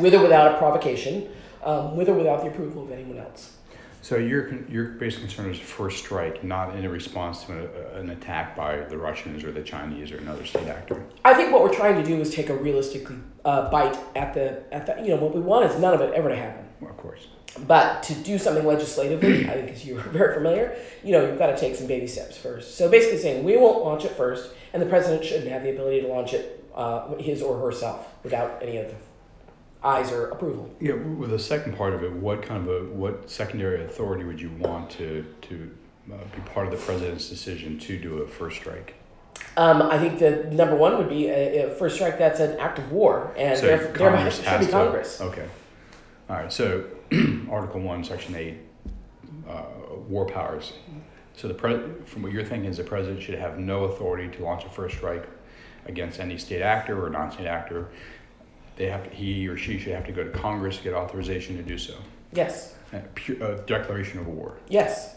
with 0.00 0.14
or 0.14 0.20
without 0.22 0.56
a 0.56 0.58
provocation, 0.58 1.28
um, 1.62 1.96
with 1.96 2.08
or 2.08 2.14
without 2.14 2.42
the 2.42 2.48
approval 2.48 2.82
of 2.82 2.90
anyone 2.90 3.18
else. 3.18 3.56
So 4.04 4.16
your 4.16 4.62
your 4.68 4.84
basic 4.84 5.20
concern 5.20 5.50
is 5.50 5.58
first 5.58 6.04
strike, 6.04 6.44
not 6.44 6.76
in 6.76 6.84
a 6.84 6.90
response 6.90 7.44
to 7.44 7.54
a, 7.54 8.00
an 8.00 8.10
attack 8.10 8.54
by 8.54 8.76
the 8.76 8.98
Russians 8.98 9.42
or 9.42 9.50
the 9.50 9.62
Chinese 9.62 10.12
or 10.12 10.18
another 10.18 10.44
state 10.44 10.68
actor. 10.68 11.02
I 11.24 11.32
think 11.32 11.52
what 11.52 11.62
we're 11.62 11.72
trying 11.72 11.96
to 11.96 12.06
do 12.06 12.20
is 12.20 12.34
take 12.34 12.50
a 12.50 12.54
realistic 12.54 13.08
uh, 13.46 13.70
bite 13.70 13.96
at 14.14 14.34
the 14.34 14.62
at 14.74 14.84
the 14.84 15.02
you 15.02 15.08
know 15.08 15.16
what 15.16 15.34
we 15.34 15.40
want 15.40 15.64
is 15.70 15.80
none 15.80 15.94
of 15.94 16.02
it 16.02 16.12
ever 16.12 16.28
to 16.28 16.36
happen. 16.36 16.66
Well, 16.82 16.90
of 16.90 16.98
course. 16.98 17.28
But 17.66 18.02
to 18.02 18.14
do 18.16 18.38
something 18.38 18.66
legislatively, 18.66 19.48
I 19.48 19.54
think 19.54 19.70
as 19.70 19.86
you're 19.86 20.02
very 20.20 20.34
familiar, 20.34 20.76
you 21.02 21.12
know, 21.12 21.26
you've 21.26 21.38
got 21.38 21.46
to 21.46 21.56
take 21.56 21.74
some 21.74 21.86
baby 21.86 22.06
steps 22.06 22.36
first. 22.36 22.76
So 22.76 22.90
basically 22.90 23.16
saying 23.16 23.42
we 23.42 23.56
won't 23.56 23.86
launch 23.86 24.04
it 24.04 24.12
first, 24.12 24.52
and 24.74 24.82
the 24.82 24.86
president 24.86 25.24
shouldn't 25.24 25.48
have 25.48 25.62
the 25.62 25.70
ability 25.70 26.02
to 26.02 26.08
launch 26.08 26.34
it 26.34 26.62
uh, 26.74 27.16
his 27.16 27.40
or 27.40 27.58
herself 27.58 28.06
without 28.22 28.62
any 28.62 28.76
of 28.76 28.88
the 28.88 28.96
eyes 29.84 30.10
or 30.10 30.28
approval. 30.30 30.74
Yeah, 30.80 30.94
with 30.94 31.30
the 31.30 31.38
second 31.38 31.76
part 31.76 31.92
of 31.92 32.02
it, 32.02 32.12
what 32.12 32.42
kind 32.42 32.66
of 32.66 32.74
a 32.74 32.84
what 32.92 33.30
secondary 33.30 33.84
authority 33.84 34.24
would 34.24 34.40
you 34.40 34.50
want 34.58 34.90
to 34.92 35.24
to 35.42 35.70
uh, 36.12 36.16
be 36.34 36.40
part 36.52 36.66
of 36.66 36.72
the 36.72 36.78
president's 36.78 37.28
decision 37.28 37.78
to 37.80 37.98
do 37.98 38.18
a 38.22 38.26
first 38.26 38.56
strike? 38.56 38.94
Um, 39.56 39.82
I 39.82 39.98
think 39.98 40.18
the 40.18 40.44
number 40.52 40.74
one 40.74 40.96
would 40.98 41.08
be 41.08 41.28
a, 41.28 41.66
a 41.70 41.74
first 41.74 41.96
strike 41.96 42.18
that's 42.18 42.40
an 42.40 42.58
act 42.58 42.78
of 42.78 42.90
war, 42.90 43.32
and 43.36 43.58
So 43.58 43.66
therefore, 43.66 43.92
Congress 43.92 44.42
should 44.42 44.60
be 44.60 44.66
to- 44.66 44.72
Congress. 44.72 45.20
Okay. 45.20 45.46
All 46.30 46.36
right. 46.36 46.52
So, 46.52 46.84
Article 47.50 47.80
One, 47.80 48.02
Section 48.02 48.34
Eight, 48.34 48.56
uh, 49.48 49.64
war 50.08 50.26
powers. 50.26 50.72
So 51.36 51.48
the 51.48 51.54
pre- 51.54 51.80
from 52.06 52.22
what 52.22 52.32
you're 52.32 52.44
thinking 52.44 52.70
is 52.70 52.76
the 52.78 52.84
president 52.84 53.22
should 53.22 53.34
have 53.34 53.58
no 53.58 53.84
authority 53.84 54.34
to 54.36 54.44
launch 54.44 54.64
a 54.64 54.68
first 54.70 54.96
strike 54.96 55.28
against 55.86 56.18
any 56.20 56.38
state 56.38 56.62
actor 56.62 57.04
or 57.04 57.10
non-state 57.10 57.46
actor. 57.46 57.88
They 58.76 58.86
have 58.86 59.04
to, 59.04 59.10
he 59.10 59.46
or 59.48 59.56
she 59.56 59.78
should 59.78 59.92
have 59.94 60.06
to 60.06 60.12
go 60.12 60.24
to 60.24 60.30
Congress 60.30 60.78
to 60.78 60.82
get 60.84 60.94
authorization 60.94 61.56
to 61.56 61.62
do 61.62 61.78
so. 61.78 61.94
Yes, 62.32 62.74
A 62.92 62.98
pure, 63.14 63.36
a 63.42 63.58
declaration 63.60 64.18
of 64.20 64.26
war. 64.26 64.58
yes. 64.68 65.12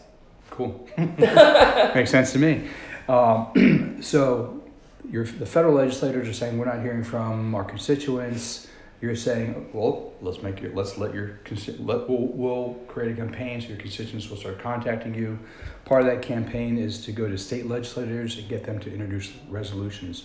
Cool. 0.50 0.88
Makes 0.98 2.10
sense 2.10 2.32
to 2.32 2.38
me. 2.38 2.68
Um, 3.06 3.98
so, 4.02 4.62
you're, 5.10 5.24
the 5.24 5.44
federal 5.44 5.74
legislators 5.74 6.26
are 6.26 6.32
saying 6.32 6.56
we're 6.56 6.64
not 6.64 6.80
hearing 6.80 7.04
from 7.04 7.54
our 7.54 7.64
constituents. 7.64 8.66
You're 9.02 9.14
saying, 9.14 9.68
well, 9.74 10.14
let's 10.22 10.42
make 10.42 10.60
your, 10.62 10.72
let's 10.74 10.96
let 10.96 11.12
your 11.14 11.38
let 11.80 12.08
we'll, 12.08 12.28
we'll 12.28 12.74
create 12.88 13.12
a 13.12 13.14
campaign 13.14 13.60
so 13.60 13.68
your 13.68 13.76
constituents 13.76 14.28
will 14.30 14.38
start 14.38 14.58
contacting 14.58 15.14
you. 15.14 15.38
Part 15.84 16.00
of 16.00 16.06
that 16.08 16.22
campaign 16.22 16.78
is 16.78 17.04
to 17.04 17.12
go 17.12 17.28
to 17.28 17.36
state 17.36 17.66
legislators 17.66 18.38
and 18.38 18.48
get 18.48 18.64
them 18.64 18.78
to 18.80 18.92
introduce 18.92 19.30
resolutions. 19.50 20.24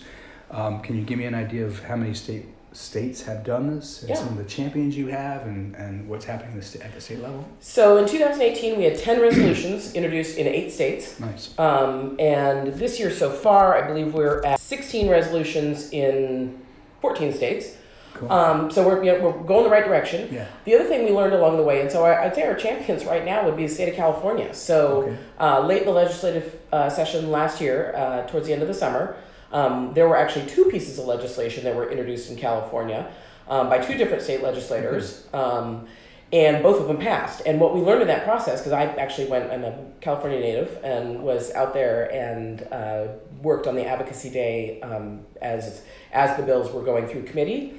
Um, 0.50 0.80
can 0.80 0.96
you 0.96 1.04
give 1.04 1.18
me 1.18 1.26
an 1.26 1.34
idea 1.34 1.66
of 1.66 1.84
how 1.84 1.96
many 1.96 2.14
state 2.14 2.46
states 2.76 3.22
have 3.22 3.44
done 3.44 3.74
this 3.76 4.00
and 4.02 4.10
Yeah. 4.10 4.16
some 4.16 4.28
of 4.28 4.36
the 4.36 4.44
champions 4.44 4.96
you 4.96 5.06
have 5.08 5.42
and, 5.42 5.74
and 5.76 6.08
what's 6.08 6.24
happening 6.24 6.54
at 6.54 6.60
the, 6.60 6.66
sta- 6.66 6.84
at 6.84 6.92
the 6.94 7.00
state 7.00 7.20
level? 7.20 7.44
So 7.60 7.96
in 7.98 8.06
2018, 8.08 8.76
we 8.76 8.84
had 8.84 8.98
10 8.98 9.20
resolutions 9.20 9.94
introduced 9.94 10.36
in 10.38 10.46
eight 10.48 10.70
states. 10.72 11.18
Nice. 11.20 11.56
Um, 11.58 12.16
and 12.18 12.74
this 12.74 12.98
year 12.98 13.10
so 13.10 13.30
far, 13.30 13.76
I 13.76 13.86
believe 13.86 14.12
we're 14.12 14.44
at 14.44 14.58
16 14.60 15.08
resolutions 15.08 15.90
in 15.92 16.60
14 17.00 17.32
states. 17.32 17.76
Cool. 18.14 18.30
Um, 18.30 18.70
so 18.70 18.86
we're, 18.86 19.02
you 19.02 19.12
know, 19.12 19.20
we're 19.28 19.42
going 19.44 19.64
the 19.64 19.70
right 19.70 19.84
direction. 19.84 20.32
yeah. 20.32 20.46
The 20.64 20.74
other 20.76 20.84
thing 20.84 21.04
we 21.04 21.10
learned 21.10 21.34
along 21.34 21.56
the 21.56 21.64
way, 21.64 21.80
and 21.80 21.90
so 21.90 22.04
I- 22.04 22.24
I'd 22.24 22.34
say 22.34 22.42
our 22.46 22.54
champions 22.54 23.04
right 23.04 23.24
now 23.24 23.44
would 23.44 23.56
be 23.56 23.66
the 23.66 23.74
state 23.74 23.88
of 23.88 23.96
California. 23.96 24.54
So 24.54 25.02
Okay. 25.02 25.16
uh, 25.40 25.66
late 25.66 25.80
in 25.82 25.86
the 25.86 25.92
legislative 25.92 26.58
uh, 26.72 26.88
session 26.88 27.30
last 27.32 27.60
year, 27.60 27.92
uh, 27.96 28.22
towards 28.28 28.46
the 28.46 28.52
end 28.52 28.62
of 28.62 28.68
the 28.68 28.74
summer, 28.74 29.16
um, 29.54 29.94
there 29.94 30.08
were 30.08 30.16
actually 30.16 30.46
two 30.46 30.64
pieces 30.64 30.98
of 30.98 31.06
legislation 31.06 31.62
that 31.64 31.74
were 31.74 31.88
introduced 31.88 32.28
in 32.28 32.36
California 32.36 33.10
um, 33.48 33.68
by 33.68 33.78
two 33.78 33.96
different 33.96 34.22
state 34.22 34.42
legislators, 34.42 35.28
um, 35.32 35.86
and 36.32 36.60
both 36.60 36.80
of 36.80 36.88
them 36.88 36.98
passed. 36.98 37.42
And 37.46 37.60
what 37.60 37.72
we 37.72 37.80
learned 37.80 38.02
in 38.02 38.08
that 38.08 38.24
process, 38.24 38.60
because 38.60 38.72
I 38.72 38.86
actually 38.96 39.28
went, 39.28 39.52
I'm 39.52 39.62
a 39.62 39.78
California 40.00 40.40
native, 40.40 40.80
and 40.82 41.22
was 41.22 41.52
out 41.52 41.72
there 41.72 42.12
and 42.12 42.66
uh, 42.72 43.06
worked 43.42 43.68
on 43.68 43.76
the 43.76 43.86
advocacy 43.86 44.30
day 44.30 44.80
um, 44.80 45.20
as 45.40 45.82
as 46.12 46.36
the 46.36 46.42
bills 46.42 46.72
were 46.72 46.82
going 46.82 47.06
through 47.06 47.22
committee. 47.22 47.74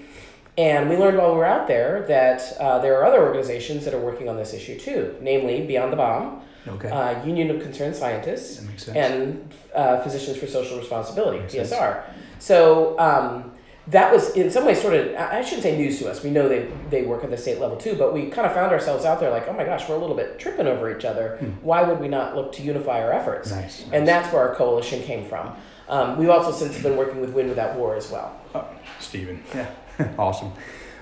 And 0.58 0.90
we 0.90 0.96
learned 0.96 1.18
while 1.18 1.34
we 1.34 1.38
were 1.38 1.46
out 1.46 1.68
there 1.68 2.06
that 2.08 2.42
uh, 2.62 2.80
there 2.80 2.98
are 2.98 3.06
other 3.06 3.22
organizations 3.22 3.84
that 3.84 3.94
are 3.94 4.00
working 4.00 4.30
on 4.30 4.38
this 4.38 4.54
issue 4.54 4.80
too, 4.80 5.18
namely 5.20 5.66
Beyond 5.66 5.92
the 5.92 5.98
Bomb, 5.98 6.42
Okay. 6.68 6.90
uh, 6.90 7.24
Union 7.26 7.52
of 7.52 7.62
Concerned 7.62 7.96
Scientists, 7.96 8.58
that 8.58 8.68
makes 8.70 8.84
sense. 8.86 8.98
and 8.98 9.54
uh, 9.74 10.02
Physicians 10.02 10.38
for 10.38 10.48
Social 10.48 10.78
Responsibility, 10.80 11.40
Makes 11.40 11.54
sense. 11.54 11.72
PSR. 11.72 12.04
So 12.40 12.98
um, 13.00 13.52
that 13.88 14.12
was 14.12 14.36
in 14.36 14.50
some 14.50 14.66
ways 14.66 14.82
sort 14.82 14.96
of 14.96 15.16
I 15.16 15.44
shouldn't 15.44 15.62
say 15.64 15.78
news 15.78 16.00
to 16.00 16.10
us. 16.10 16.24
We 16.24 16.32
know 16.32 16.50
they 16.50 16.72
they 16.90 17.04
work 17.04 17.24
at 17.24 17.30
the 17.30 17.38
state 17.38 17.60
level 17.60 17.78
too, 17.78 17.96
but 17.96 18.14
we 18.14 18.28
kind 18.32 18.48
of 18.48 18.54
found 18.54 18.72
ourselves 18.72 19.06
out 19.06 19.20
there 19.20 19.30
like, 19.30 19.48
oh 19.48 19.54
my 19.54 19.64
gosh, 19.64 19.88
we're 19.88 19.96
a 19.96 20.00
little 20.00 20.16
bit 20.16 20.40
tripping 20.40 20.66
over 20.68 20.96
each 20.96 21.06
other. 21.06 21.38
Hmm. 21.38 21.52
Why 21.62 21.84
would 21.84 22.00
we 22.00 22.08
not 22.08 22.36
look 22.36 22.52
to 22.54 22.64
unify 22.64 23.04
our 23.04 23.12
efforts? 23.14 23.52
Nice, 23.52 23.82
nice. 23.82 23.90
And 23.94 24.08
that's 24.08 24.32
where 24.34 24.48
our 24.48 24.56
coalition 24.56 25.04
came 25.04 25.26
from. 25.26 25.56
Um, 25.88 26.18
we've 26.18 26.30
also 26.30 26.52
since 26.52 26.82
been 26.82 26.98
working 26.98 27.22
with 27.22 27.30
Win 27.30 27.48
Without 27.48 27.76
War 27.76 27.96
as 27.96 28.10
well. 28.10 28.36
Oh, 28.56 28.68
Stephen, 29.00 29.44
yeah, 29.54 29.70
awesome. 30.18 30.52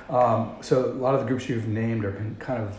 Um, 0.10 0.58
so 0.60 0.86
a 0.86 0.92
lot 0.92 1.16
of 1.16 1.22
the 1.22 1.26
groups 1.28 1.48
you've 1.48 1.70
named 1.70 2.04
are 2.04 2.22
kind 2.40 2.62
of 2.62 2.78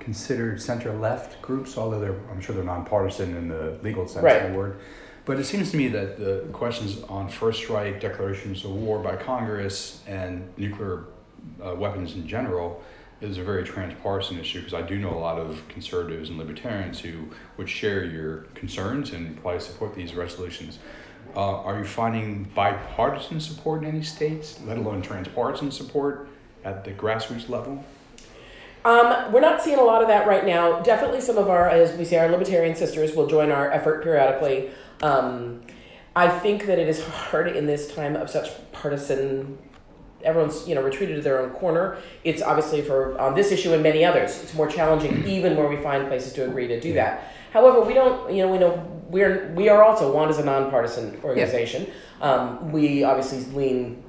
considered 0.00 0.60
center 0.60 0.92
left 0.92 1.40
groups, 1.42 1.78
although 1.78 2.00
they're 2.00 2.18
I'm 2.30 2.40
sure 2.40 2.54
they're 2.54 2.64
nonpartisan 2.64 3.36
in 3.36 3.48
the 3.48 3.78
legal 3.82 4.08
sense 4.08 4.24
right. 4.24 4.42
of 4.42 4.52
the 4.52 4.58
word. 4.58 4.80
But 5.24 5.38
it 5.38 5.44
seems 5.44 5.70
to 5.70 5.76
me 5.76 5.88
that 5.88 6.18
the 6.18 6.48
questions 6.52 7.02
on 7.04 7.28
first 7.28 7.60
strike, 7.60 8.00
declarations 8.00 8.64
of 8.64 8.72
war 8.72 8.98
by 8.98 9.16
Congress, 9.16 10.02
and 10.06 10.48
nuclear 10.56 11.04
uh, 11.64 11.74
weapons 11.74 12.14
in 12.14 12.26
general 12.26 12.82
is 13.20 13.36
a 13.36 13.42
very 13.42 13.64
transpartisan 13.64 14.38
issue 14.38 14.60
because 14.60 14.72
I 14.72 14.82
do 14.82 14.98
know 14.98 15.10
a 15.10 15.20
lot 15.20 15.38
of 15.38 15.66
conservatives 15.68 16.30
and 16.30 16.38
libertarians 16.38 17.00
who 17.00 17.28
would 17.58 17.68
share 17.68 18.04
your 18.04 18.38
concerns 18.54 19.12
and 19.12 19.40
probably 19.42 19.60
support 19.60 19.94
these 19.94 20.14
resolutions. 20.14 20.78
Uh, 21.36 21.60
are 21.62 21.78
you 21.78 21.84
finding 21.84 22.44
bipartisan 22.54 23.38
support 23.40 23.82
in 23.82 23.88
any 23.88 24.02
states, 24.02 24.58
let 24.64 24.78
alone 24.78 25.02
transpartisan 25.02 25.70
support 25.70 26.28
at 26.64 26.84
the 26.84 26.92
grassroots 26.92 27.48
level? 27.48 27.84
Um, 28.84 29.32
we're 29.32 29.40
not 29.40 29.62
seeing 29.62 29.78
a 29.78 29.82
lot 29.82 30.00
of 30.02 30.08
that 30.08 30.26
right 30.26 30.46
now. 30.46 30.80
Definitely, 30.80 31.20
some 31.20 31.36
of 31.36 31.48
our, 31.48 31.68
as 31.68 31.96
we 31.96 32.04
say, 32.04 32.18
our 32.18 32.28
libertarian 32.28 32.74
sisters 32.74 33.14
will 33.14 33.26
join 33.26 33.50
our 33.50 33.70
effort 33.70 34.02
periodically. 34.02 34.70
Um, 35.02 35.62
I 36.16 36.28
think 36.28 36.66
that 36.66 36.78
it 36.78 36.88
is 36.88 37.04
hard 37.04 37.48
in 37.48 37.66
this 37.66 37.92
time 37.94 38.16
of 38.16 38.30
such 38.30 38.50
partisan. 38.72 39.58
Everyone's 40.22 40.68
you 40.68 40.74
know 40.74 40.82
retreated 40.82 41.16
to 41.16 41.22
their 41.22 41.40
own 41.40 41.50
corner. 41.50 41.98
It's 42.24 42.42
obviously 42.42 42.82
for 42.82 43.18
on 43.18 43.34
this 43.34 43.52
issue 43.52 43.72
and 43.72 43.82
many 43.82 44.04
others. 44.04 44.42
It's 44.42 44.54
more 44.54 44.66
challenging 44.66 45.24
even 45.26 45.56
where 45.56 45.68
we 45.68 45.76
find 45.76 46.08
places 46.08 46.32
to 46.34 46.44
agree 46.44 46.66
to 46.68 46.80
do 46.80 46.94
that. 46.94 47.32
However, 47.52 47.80
we 47.80 47.94
don't 47.94 48.32
you 48.32 48.42
know 48.42 48.52
we 48.52 48.58
know 48.58 49.02
we're 49.08 49.52
we 49.54 49.68
are 49.68 49.82
also 49.82 50.12
one 50.12 50.28
is 50.28 50.38
a 50.38 50.44
nonpartisan 50.44 51.18
organization. 51.22 51.86
Yeah. 51.86 52.26
Um, 52.32 52.72
we 52.72 53.02
obviously 53.04 53.44
lean 53.54 54.02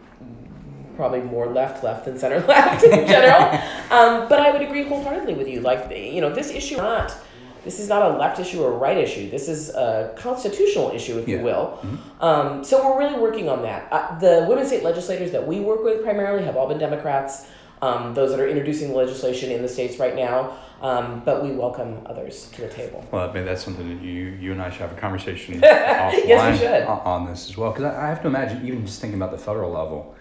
probably 0.95 1.21
more 1.21 1.47
left 1.47 1.83
left 1.83 2.05
than 2.05 2.17
center 2.17 2.39
left 2.47 2.83
in 2.83 3.07
general. 3.07 3.59
um, 3.91 4.27
but 4.27 4.39
I 4.39 4.51
would 4.51 4.62
agree 4.62 4.83
wholeheartedly 4.83 5.36
with 5.36 5.48
you. 5.48 5.62
Like 5.62 5.91
you 5.95 6.21
know 6.21 6.33
this 6.33 6.50
issue 6.51 6.77
not 6.77 7.15
this 7.63 7.79
is 7.79 7.88
not 7.88 8.12
a 8.12 8.17
left 8.17 8.39
issue 8.39 8.63
or 8.63 8.74
a 8.74 8.77
right 8.77 8.98
issue. 8.98 9.29
This 9.29 9.48
is 9.48 9.69
a 9.69 10.13
constitutional 10.17 10.91
issue, 10.91 11.19
if 11.19 11.27
yeah. 11.27 11.38
you 11.38 11.43
will. 11.43 11.79
Mm-hmm. 11.81 12.24
Um, 12.24 12.63
so 12.63 12.83
we're 12.83 12.98
really 12.98 13.19
working 13.19 13.50
on 13.50 13.62
that. 13.63 13.88
Uh, 13.91 14.17
the 14.19 14.45
women 14.50 14.65
state 14.65 14.83
legislators 14.83 15.31
that 15.31 15.45
we 15.45 15.60
work 15.60 15.83
with 15.83 16.03
primarily 16.03 16.43
have 16.43 16.57
all 16.57 16.67
been 16.67 16.79
Democrats. 16.79 17.48
Um, 17.83 18.13
those 18.13 18.29
that 18.29 18.39
are 18.39 18.48
introducing 18.48 18.89
the 18.89 18.95
legislation 18.95 19.51
in 19.51 19.63
the 19.63 19.67
states 19.67 19.98
right 19.98 20.15
now, 20.15 20.55
um, 20.83 21.24
but 21.25 21.43
we 21.43 21.50
welcome 21.50 22.05
others 22.05 22.48
to 22.51 22.62
the 22.62 22.69
table. 22.69 23.03
Well, 23.12 23.27
I 23.27 23.33
mean, 23.33 23.43
that's 23.43 23.63
something 23.63 23.89
that 23.89 24.05
you 24.05 24.38
you 24.39 24.51
and 24.51 24.62
I 24.62 24.69
should 24.69 24.81
have 24.81 24.91
a 24.91 25.01
conversation 25.01 25.55
offline 25.62 26.27
yes, 26.27 26.88
on 26.88 27.25
this 27.25 27.50
as 27.50 27.57
well, 27.57 27.71
because 27.71 27.86
I, 27.86 28.05
I, 28.05 28.10
have 28.10 28.21
to 28.21 28.27
imagine, 28.27 28.67
even 28.67 28.86
just 28.86 29.01
thinking 29.01 29.19
about 29.19 29.31
the 29.31 29.39
federal 29.39 29.71
level, 29.71 30.15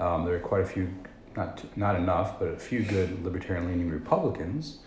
um, 0.00 0.24
there 0.24 0.34
are 0.34 0.40
quite 0.40 0.62
a 0.62 0.66
few, 0.66 0.92
not 1.36 1.64
not 1.76 1.96
enough, 1.96 2.38
but 2.38 2.48
a 2.48 2.56
few 2.56 2.82
good 2.82 3.24
libertarian-leaning 3.24 3.90
Republicans 3.90 4.78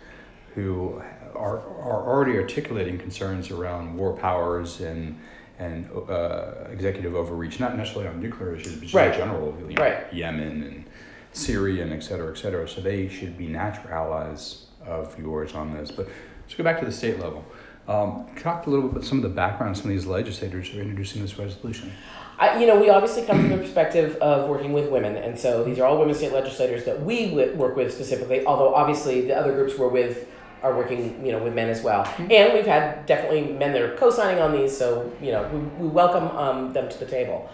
who 0.56 1.02
are, 1.36 1.60
are 1.60 2.08
already 2.08 2.38
articulating 2.38 2.98
concerns 2.98 3.52
around 3.52 3.96
war 3.96 4.14
powers 4.14 4.82
and 4.82 5.20
and 5.60 5.90
uh, 6.10 6.70
executive 6.70 7.16
overreach, 7.16 7.60
not 7.60 7.76
necessarily 7.76 8.08
on 8.08 8.22
nuclear 8.22 8.56
issues, 8.56 8.74
but 8.74 8.84
just 8.84 8.94
right. 8.94 9.12
in 9.12 9.18
general, 9.18 9.58
you 9.60 9.76
know, 9.76 9.82
right. 9.82 10.14
Yemen 10.14 10.64
and 10.64 10.86
Syria 11.34 11.84
and 11.84 11.94
et 11.94 12.04
cetera, 12.04 12.32
et 12.32 12.38
cetera. 12.38 12.68
So 12.68 12.80
they 12.82 13.10
should 13.10 13.38
be 13.38 13.48
natural 13.48 13.92
allies 13.92 14.68
of 14.86 15.18
yours 15.20 15.54
on 15.54 15.74
this. 15.74 15.90
But 15.90 16.08
let's 16.42 16.54
go 16.54 16.64
back 16.64 16.80
to 16.80 16.86
the 16.86 16.92
state 16.92 17.20
level. 17.20 17.44
Um, 17.88 18.28
talk 18.38 18.68
a 18.68 18.70
little 18.70 18.88
bit 18.88 18.98
about 18.98 19.06
some 19.06 19.18
of 19.18 19.24
the 19.24 19.30
background 19.30 19.78
some 19.78 19.86
of 19.86 19.92
these 19.92 20.06
legislators 20.06 20.70
who 20.70 20.80
are 20.80 20.82
introducing 20.82 21.22
this 21.22 21.40
resolution. 21.40 21.92
I, 22.40 22.60
you 22.60 22.68
know, 22.68 22.80
we 22.80 22.90
obviously 22.90 23.26
come 23.26 23.40
from 23.40 23.50
the 23.50 23.58
perspective 23.58 24.16
of 24.18 24.48
working 24.48 24.72
with 24.72 24.90
women, 24.92 25.16
and 25.16 25.40
so 25.40 25.64
these 25.64 25.80
are 25.80 25.86
all 25.86 25.98
women 25.98 26.14
state 26.14 26.32
legislators 26.32 26.86
that 26.86 27.02
we 27.02 27.32
work 27.32 27.76
with 27.76 27.92
specifically. 27.94 28.46
Although 28.46 28.76
obviously 28.76 29.22
the 29.22 29.36
other 29.36 29.54
groups 29.54 29.78
we're 29.78 29.88
with 29.88 30.28
are 30.62 30.76
working, 30.76 31.26
you 31.26 31.32
know, 31.32 31.44
with 31.44 31.54
men 31.54 31.70
as 31.70 31.82
well. 31.82 32.04
Mm-hmm. 32.04 32.32
And 32.32 32.54
we've 32.54 32.66
had 32.66 33.06
definitely 33.06 33.54
men 33.54 33.74
that 33.74 33.82
are 33.82 33.96
co-signing 33.96 34.42
on 34.42 34.52
these, 34.52 34.76
so 34.76 35.12
you 35.22 35.32
know, 35.32 35.48
we, 35.52 35.86
we 35.86 35.88
welcome 35.88 36.28
um, 36.38 36.74
them 36.74 36.90
to 36.90 36.98
the 37.00 37.06
table. 37.06 37.50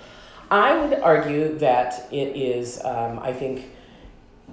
I 0.52 0.76
would 0.76 1.00
argue 1.00 1.58
that 1.60 2.08
it 2.12 2.36
is, 2.36 2.84
um, 2.84 3.20
I 3.20 3.34
think, 3.34 3.70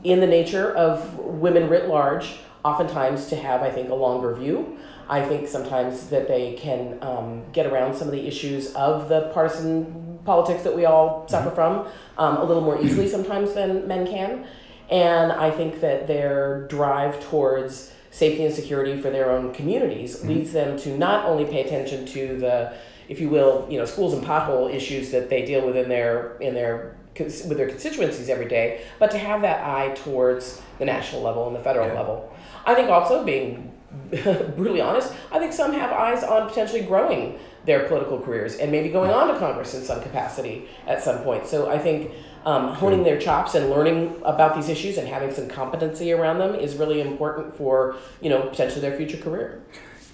in 0.05 0.21
the 0.21 0.27
nature 0.27 0.75
of 0.75 1.19
women 1.19 1.69
writ 1.69 1.89
large, 1.89 2.39
oftentimes 2.65 3.27
to 3.27 3.37
have, 3.37 3.63
I 3.63 3.71
think, 3.71 3.91
a 3.91 3.95
longer 3.95 4.35
view. 4.35 4.79
I 5.09 5.23
think 5.23 5.49
sometimes 5.49 6.09
that 6.11 6.29
they 6.29 6.55
can 6.55 6.99
um, 7.03 7.43
get 7.53 7.67
around 7.67 7.97
some 7.97 8.07
of 8.07 8.13
the 8.13 8.27
issues 8.27 8.73
of 8.75 9.09
the 9.09 9.31
partisan 9.35 10.10
politics 10.31 10.63
that 10.63 10.77
we 10.77 10.85
all 10.85 11.27
suffer 11.29 11.49
mm-hmm. 11.49 11.57
from 11.57 11.89
um, 12.17 12.37
a 12.37 12.45
little 12.45 12.63
more 12.63 12.81
easily 12.81 13.09
sometimes 13.17 13.53
than 13.55 13.89
men 13.89 14.07
can. 14.07 14.47
And 14.89 15.33
I 15.33 15.51
think 15.51 15.81
that 15.81 16.07
their 16.07 16.67
drive 16.69 17.21
towards 17.29 17.93
safety 18.13 18.45
and 18.45 18.55
security 18.55 19.01
for 19.01 19.11
their 19.11 19.31
own 19.33 19.53
communities 19.53 20.17
mm-hmm. 20.17 20.29
leads 20.29 20.53
them 20.53 20.79
to 20.79 20.97
not 20.97 21.25
only 21.25 21.45
pay 21.45 21.63
attention 21.67 22.07
to 22.07 22.39
the 22.39 22.73
if 23.09 23.21
you 23.21 23.29
will 23.29 23.67
you 23.69 23.77
know 23.79 23.85
schools 23.85 24.13
and 24.15 24.25
pothole 24.25 24.73
issues 24.73 25.11
that 25.11 25.29
they 25.31 25.45
deal 25.45 25.67
with 25.67 25.77
in 25.77 25.89
their 25.89 26.37
in 26.39 26.55
their 26.55 26.97
with 27.19 27.57
their 27.57 27.69
constituencies 27.69 28.29
every 28.29 28.49
day 28.49 28.83
but 29.01 29.11
to 29.11 29.19
have 29.19 29.43
that 29.43 29.59
eye 29.65 29.93
towards 30.05 30.63
the 30.79 30.85
national 30.85 31.21
level 31.21 31.47
and 31.49 31.57
the 31.57 31.61
federal 31.61 31.89
yeah. 31.89 32.01
level 32.01 32.33
i 32.67 32.75
think 32.75 32.89
also 32.89 33.25
being 33.25 33.73
brutally 34.57 34.81
honest 34.81 35.13
i 35.33 35.39
think 35.41 35.53
some 35.53 35.73
have 35.73 35.91
eyes 35.91 36.23
on 36.23 36.49
potentially 36.49 36.83
growing 36.83 37.37
their 37.67 37.87
political 37.87 38.19
careers 38.19 38.57
and 38.57 38.71
maybe 38.73 38.89
going 38.89 39.11
on 39.11 39.29
to 39.29 39.39
congress 39.39 39.75
in 39.75 39.83
some 39.83 40.01
capacity 40.03 40.69
at 40.87 41.03
some 41.03 41.19
point 41.23 41.47
so 41.47 41.71
i 41.71 41.79
think 41.79 42.13
um, 42.45 42.75
honing 42.75 43.03
their 43.03 43.19
chops 43.19 43.55
and 43.55 43.71
learning 43.71 44.21
about 44.25 44.55
these 44.55 44.69
issues 44.69 44.97
and 44.97 45.07
having 45.07 45.33
some 45.33 45.49
competency 45.49 46.13
around 46.13 46.39
them 46.39 46.55
is 46.55 46.77
really 46.77 47.01
important 47.01 47.55
for 47.57 47.97
you 48.21 48.31
know 48.31 48.43
potentially 48.43 48.81
their 48.81 48.97
future 48.97 49.19
career. 49.19 49.63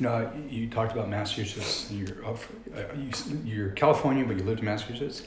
You 0.01 0.07
know, 0.07 0.33
you 0.49 0.69
talked 0.69 0.93
about 0.93 1.09
Massachusetts. 1.09 1.91
You're 1.91 2.25
uh, 2.27 2.37
you're 3.45 3.71
California, 3.71 4.25
but 4.25 4.37
you 4.37 4.43
lived 4.43 4.61
in 4.61 4.67
Massachusetts. 4.67 5.23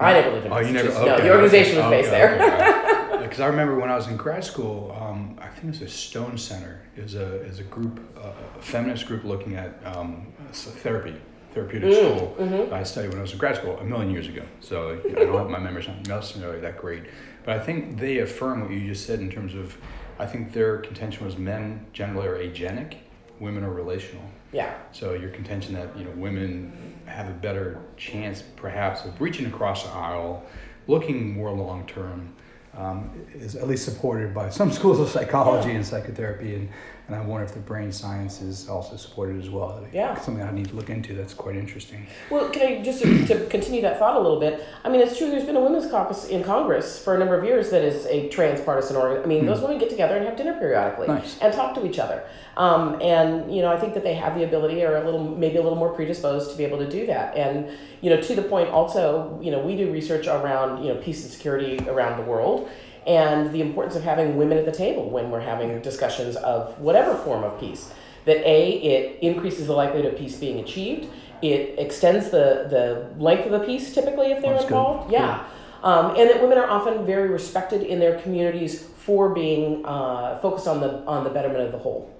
I 0.00 0.14
never 0.14 0.32
lived 0.32 0.46
in 0.46 0.52
oh, 0.52 0.56
Massachusetts. 0.56 0.98
You 0.98 1.04
never, 1.04 1.12
okay, 1.12 1.22
no, 1.22 1.28
the 1.28 1.34
organization 1.34 1.78
okay, 1.78 1.96
was 1.98 2.06
based 2.06 2.14
okay, 2.14 2.38
there. 2.38 2.80
Because 3.24 3.40
I 3.40 3.46
remember 3.46 3.80
when 3.80 3.90
I 3.90 3.96
was 3.96 4.06
in 4.06 4.16
grad 4.16 4.44
school, 4.44 4.94
um, 5.00 5.38
I 5.40 5.48
think 5.48 5.64
it 5.64 5.80
was 5.80 5.82
a 5.82 5.88
Stone 5.88 6.36
Center. 6.36 6.82
is 6.94 7.14
a 7.14 7.40
is 7.42 7.58
a 7.58 7.64
group, 7.64 7.98
uh, 8.16 8.32
a 8.58 8.62
feminist 8.62 9.06
group 9.06 9.24
looking 9.24 9.56
at 9.56 9.80
um, 9.84 10.26
therapy 10.52 11.16
therapeutic 11.54 11.90
mm, 11.90 11.94
school 11.94 12.36
mm-hmm. 12.38 12.74
I 12.74 12.82
studied 12.82 13.10
when 13.10 13.18
I 13.18 13.22
was 13.22 13.32
in 13.32 13.38
grad 13.38 13.56
school 13.56 13.78
a 13.78 13.84
million 13.84 14.10
years 14.10 14.28
ago. 14.28 14.42
So 14.60 15.00
I 15.04 15.08
don't 15.08 15.38
have 15.38 15.48
my 15.48 15.58
memory's 15.58 15.86
not 15.86 16.06
necessarily 16.06 16.60
that 16.60 16.76
great, 16.78 17.04
but 17.44 17.58
I 17.58 17.64
think 17.64 17.98
they 17.98 18.18
affirm 18.18 18.62
what 18.62 18.70
you 18.70 18.86
just 18.86 19.06
said 19.06 19.20
in 19.20 19.30
terms 19.30 19.54
of, 19.54 19.76
I 20.18 20.26
think 20.26 20.52
their 20.52 20.78
contention 20.78 21.24
was 21.24 21.38
men 21.38 21.86
generally 21.92 22.26
are 22.26 22.36
agenic, 22.36 22.96
women 23.38 23.64
are 23.64 23.72
relational. 23.72 24.24
Yeah. 24.52 24.74
So 24.92 25.14
your 25.14 25.30
contention 25.30 25.74
that 25.74 25.96
you 25.96 26.04
know 26.04 26.12
women 26.12 26.94
have 27.06 27.28
a 27.28 27.32
better 27.32 27.80
chance 27.96 28.42
perhaps 28.56 29.04
of 29.04 29.20
reaching 29.20 29.46
across 29.46 29.84
the 29.84 29.90
aisle, 29.90 30.44
looking 30.86 31.34
more 31.34 31.50
long 31.50 31.86
term. 31.86 32.34
Um, 32.76 33.24
is 33.32 33.54
at 33.54 33.68
least 33.68 33.84
supported 33.84 34.34
by 34.34 34.50
some 34.50 34.72
schools 34.78 34.98
of 34.98 35.08
psychology 35.08 35.68
yeah. 35.68 35.76
and 35.76 35.86
psychotherapy 35.86 36.56
and 36.56 36.68
and 37.06 37.14
I 37.14 37.20
wonder 37.20 37.44
if 37.44 37.52
the 37.52 37.60
brain 37.60 37.92
science 37.92 38.40
is 38.40 38.66
also 38.66 38.96
supported 38.96 39.38
as 39.38 39.50
well. 39.50 39.86
Yeah. 39.92 40.18
Something 40.18 40.42
I 40.42 40.50
need 40.50 40.68
to 40.70 40.74
look 40.74 40.88
into 40.88 41.14
that's 41.14 41.34
quite 41.34 41.54
interesting. 41.54 42.06
Well, 42.30 42.48
can 42.48 42.62
I 42.66 42.82
just 42.82 43.02
to, 43.02 43.46
continue 43.50 43.82
that 43.82 43.98
thought 43.98 44.16
a 44.16 44.20
little 44.20 44.40
bit? 44.40 44.66
I 44.84 44.88
mean, 44.88 45.02
it's 45.02 45.18
true. 45.18 45.30
There's 45.30 45.44
been 45.44 45.56
a 45.56 45.60
women's 45.60 45.90
caucus 45.90 46.26
in 46.28 46.42
Congress 46.42 46.98
for 46.98 47.14
a 47.14 47.18
number 47.18 47.36
of 47.38 47.44
years 47.44 47.68
that 47.70 47.82
is 47.82 48.06
a 48.06 48.30
transpartisan 48.30 48.96
organ. 48.96 49.22
I 49.22 49.26
mean, 49.26 49.42
mm. 49.42 49.46
those 49.46 49.60
women 49.60 49.76
get 49.76 49.90
together 49.90 50.16
and 50.16 50.24
have 50.24 50.36
dinner 50.36 50.54
periodically 50.54 51.08
nice. 51.08 51.38
and 51.40 51.52
talk 51.52 51.74
to 51.74 51.86
each 51.86 51.98
other. 51.98 52.24
Um, 52.56 52.98
and 53.02 53.54
you 53.54 53.60
know, 53.60 53.70
I 53.70 53.78
think 53.78 53.92
that 53.94 54.02
they 54.02 54.14
have 54.14 54.34
the 54.34 54.44
ability, 54.44 54.82
or 54.82 54.96
a 54.96 55.04
little, 55.04 55.22
maybe 55.22 55.56
a 55.56 55.62
little 55.62 55.78
more 55.78 55.92
predisposed 55.92 56.52
to 56.52 56.56
be 56.56 56.64
able 56.64 56.78
to 56.78 56.88
do 56.88 57.04
that. 57.06 57.36
And 57.36 57.68
you 58.00 58.08
know, 58.08 58.20
to 58.20 58.34
the 58.34 58.42
point, 58.42 58.70
also, 58.70 59.38
you 59.42 59.50
know, 59.50 59.58
we 59.58 59.76
do 59.76 59.92
research 59.92 60.26
around 60.26 60.82
you 60.82 60.94
know 60.94 61.00
peace 61.02 61.22
and 61.22 61.30
security 61.30 61.78
around 61.86 62.18
the 62.18 62.24
world 62.24 62.70
and 63.06 63.52
the 63.52 63.60
importance 63.60 63.96
of 63.96 64.02
having 64.02 64.36
women 64.36 64.58
at 64.58 64.64
the 64.64 64.72
table 64.72 65.10
when 65.10 65.30
we're 65.30 65.40
having 65.40 65.80
discussions 65.82 66.36
of 66.36 66.78
whatever 66.78 67.14
form 67.14 67.44
of 67.44 67.58
peace. 67.60 67.92
That 68.24 68.38
A, 68.48 68.72
it 68.72 69.18
increases 69.20 69.66
the 69.66 69.74
likelihood 69.74 70.14
of 70.14 70.18
peace 70.18 70.36
being 70.36 70.58
achieved. 70.58 71.10
It 71.42 71.78
extends 71.78 72.30
the, 72.30 72.66
the 72.70 73.22
length 73.22 73.44
of 73.44 73.52
the 73.52 73.60
peace 73.60 73.94
typically 73.94 74.32
if 74.32 74.40
they're 74.40 74.54
That's 74.54 74.64
involved. 74.64 75.10
Good. 75.10 75.14
Yeah. 75.14 75.44
Um, 75.82 76.16
and 76.16 76.30
that 76.30 76.40
women 76.40 76.56
are 76.56 76.70
often 76.70 77.04
very 77.04 77.28
respected 77.28 77.82
in 77.82 77.98
their 77.98 78.18
communities 78.20 78.82
for 78.82 79.34
being 79.34 79.84
uh, 79.84 80.38
focused 80.38 80.66
on 80.66 80.80
the 80.80 81.04
on 81.04 81.24
the 81.24 81.30
betterment 81.30 81.60
of 81.60 81.72
the 81.72 81.78
whole. 81.78 82.13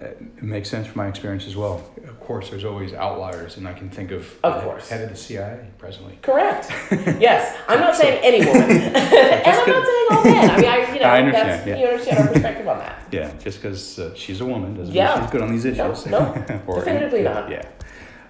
It 0.00 0.42
makes 0.42 0.70
sense 0.70 0.86
from 0.86 0.96
my 0.98 1.08
experience 1.08 1.46
as 1.46 1.56
well. 1.56 1.82
Of 2.06 2.20
course, 2.20 2.50
there's 2.50 2.64
always 2.64 2.92
outliers, 2.92 3.56
and 3.56 3.66
I 3.66 3.72
can 3.72 3.90
think 3.90 4.12
of 4.12 4.32
Of 4.44 4.54
the 4.54 4.60
course. 4.60 4.88
head 4.88 5.02
of 5.02 5.10
the 5.10 5.16
CIA 5.16 5.66
presently. 5.76 6.18
Correct. 6.22 6.70
yes, 7.20 7.56
I'm 7.68 7.80
not 7.80 7.96
saying 7.96 8.20
any 8.22 8.44
woman, 8.46 8.70
and 8.70 8.96
I'm 8.96 9.64
good. 9.64 9.74
not 9.74 9.86
saying 9.86 10.06
all 10.10 10.24
men. 10.24 10.50
I 10.50 10.56
mean, 10.56 10.66
I 10.68 10.94
you 10.94 11.00
know 11.00 11.06
I 11.06 11.18
understand, 11.18 11.48
that's 11.48 11.66
yeah. 11.66 11.76
you 11.78 11.86
understand 11.86 12.18
our 12.28 12.32
perspective 12.32 12.68
on 12.68 12.78
that. 12.78 13.06
Yeah, 13.10 13.32
just 13.42 13.60
because 13.60 13.98
uh, 13.98 14.14
she's 14.14 14.40
a 14.40 14.44
woman 14.46 14.74
doesn't 14.76 14.94
Yeah. 14.94 15.14
mean 15.14 15.22
she's 15.24 15.30
good 15.32 15.42
on 15.42 15.50
these 15.52 15.64
issues. 15.64 16.06
no, 16.06 16.44
Or- 16.68 16.78
definitively 16.78 17.22
not. 17.22 17.50
Yeah. 17.50 17.62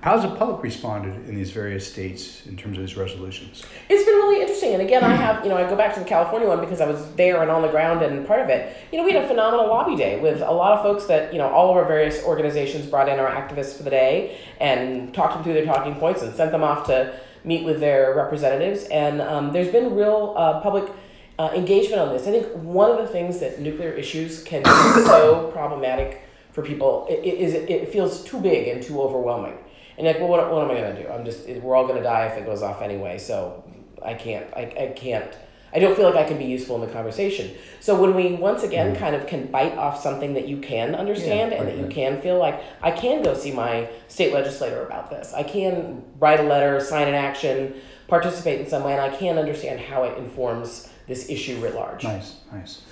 How's 0.01 0.23
the 0.23 0.29
public 0.29 0.63
responded 0.63 1.29
in 1.29 1.35
these 1.35 1.51
various 1.51 1.91
states 1.91 2.47
in 2.47 2.57
terms 2.57 2.79
of 2.79 2.87
these 2.87 2.97
resolutions? 2.97 3.65
It's 3.89 4.05
been 4.05 4.15
really 4.15 4.41
interesting, 4.41 4.73
and 4.73 4.81
again, 4.81 5.03
I 5.03 5.13
have 5.13 5.43
you 5.43 5.51
know 5.51 5.57
I 5.57 5.69
go 5.69 5.75
back 5.75 5.93
to 5.95 6.01
the 6.01 6.07
California 6.07 6.47
one 6.47 6.61
because 6.61 6.81
I 6.81 6.87
was 6.87 7.13
there 7.17 7.43
and 7.43 7.51
on 7.51 7.63
the 7.63 7.69
ground 7.69 8.03
and 8.03 8.25
part 8.25 8.41
of 8.41 8.49
it. 8.49 8.77
You 8.93 8.99
know, 8.99 9.05
we 9.05 9.13
had 9.13 9.25
a 9.25 9.27
phenomenal 9.27 9.67
lobby 9.67 9.97
day 9.97 10.21
with 10.21 10.41
a 10.41 10.53
lot 10.53 10.79
of 10.79 10.83
folks 10.83 11.07
that 11.07 11.33
you 11.33 11.39
know 11.39 11.49
all 11.49 11.71
of 11.71 11.77
our 11.77 11.85
various 11.85 12.23
organizations 12.23 12.87
brought 12.87 13.09
in 13.09 13.19
our 13.19 13.29
activists 13.29 13.77
for 13.77 13.83
the 13.83 13.91
day 13.91 14.39
and 14.61 15.13
talked 15.13 15.35
them 15.35 15.43
through 15.43 15.55
their 15.55 15.67
talking 15.67 15.97
points 15.97 16.23
and 16.23 16.33
sent 16.33 16.53
them 16.53 16.63
off 16.63 16.87
to 16.87 17.19
meet 17.43 17.65
with 17.65 17.81
their 17.81 18.15
representatives. 18.15 18.85
And 18.85 19.21
um, 19.21 19.53
there's 19.53 19.73
been 19.73 19.97
real 19.97 20.33
uh, 20.37 20.61
public 20.61 20.93
uh, 21.41 21.51
engagement 21.57 22.01
on 22.01 22.13
this. 22.13 22.29
I 22.29 22.31
think 22.31 22.47
one 22.53 22.93
of 22.93 22.99
the 22.99 23.09
things 23.09 23.41
that 23.41 23.61
nuclear 23.61 23.91
issues 23.91 24.45
can 24.45 24.63
be 24.63 24.71
so 25.07 25.51
problematic 25.53 26.23
for 26.53 26.63
people 26.63 27.07
is 27.11 27.55
it 27.55 27.93
feels 27.93 28.23
too 28.23 28.41
big 28.41 28.69
and 28.69 28.81
too 28.81 29.01
overwhelming. 29.01 29.59
And 29.99 30.07
like, 30.07 30.19
well, 30.21 30.29
what, 30.29 30.51
what 30.51 30.65
am 30.65 30.71
I 30.71 30.75
going 30.81 30.97
to 30.97 31.03
do? 31.03 31.09
I'm 31.11 31.25
just, 31.25 31.47
we're 31.49 31.75
all 31.75 31.85
going 31.87 31.99
to 31.99 32.03
die 32.05 32.27
if 32.27 32.39
it 32.39 32.47
goes 32.47 32.63
off 32.63 32.81
anyway. 32.83 33.19
So 33.19 33.65
I 34.03 34.15
can't, 34.15 34.47
I, 34.55 34.61
I 34.63 34.93
can't, 34.95 35.37
I 35.75 35.81
don't 35.81 35.95
feel 35.97 36.07
like 36.07 36.15
I 36.15 36.27
can 36.27 36.39
be 36.39 36.45
useful 36.47 36.81
in 36.81 36.87
the 36.89 36.93
conversation. 36.95 37.51
So 37.81 38.01
when 38.01 38.15
we 38.15 38.33
once 38.35 38.63
again 38.63 38.97
kind 38.97 39.15
of 39.15 39.27
can 39.27 39.49
bite 39.49 39.77
off 39.77 40.01
something 40.01 40.33
that 40.35 40.47
you 40.49 40.59
can 40.59 40.95
understand 40.95 41.51
Yeah, 41.51 41.59
and 41.59 41.67
right, 41.67 41.67
that 41.67 41.77
you 41.77 41.85
right. 41.87 41.93
can 41.93 42.21
feel 42.23 42.39
like 42.39 42.63
I 42.81 42.91
can 42.93 43.23
go 43.23 43.35
see 43.35 43.51
my 43.53 43.91
state 44.07 44.33
legislator 44.33 44.87
about 44.87 45.11
this. 45.11 45.35
I 45.35 45.43
can 45.43 46.05
write 46.19 46.41
a 46.41 46.45
letter, 46.45 46.81
sign 46.81 47.09
an 47.09 47.15
action, 47.15 47.75
participate 48.07 48.61
in 48.61 48.69
some 48.69 48.85
way, 48.85 48.93
and 48.93 49.01
I 49.03 49.11
can 49.15 49.37
understand 49.37 49.81
how 49.81 50.05
it 50.05 50.17
informs 50.17 50.89
this 51.09 51.29
issue 51.29 51.59
writ 51.61 51.75
large. 51.75 52.05
Nice, 52.05 52.37
nice. 52.53 52.83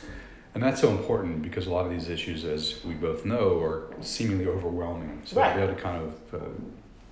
And 0.54 0.62
that's 0.62 0.80
so 0.80 0.90
important 0.90 1.42
because 1.42 1.66
a 1.66 1.70
lot 1.70 1.84
of 1.86 1.90
these 1.92 2.08
issues, 2.08 2.44
as 2.44 2.82
we 2.84 2.94
both 2.94 3.24
know, 3.26 3.60
are 3.60 3.94
seemingly 4.00 4.46
overwhelming. 4.46 5.20
So 5.24 5.36
Right. 5.36 5.50
to 5.52 5.56
be 5.56 5.62
able 5.62 5.74
to 5.74 5.80
kind 5.80 6.02
of 6.02 6.34
uh, 6.34 6.44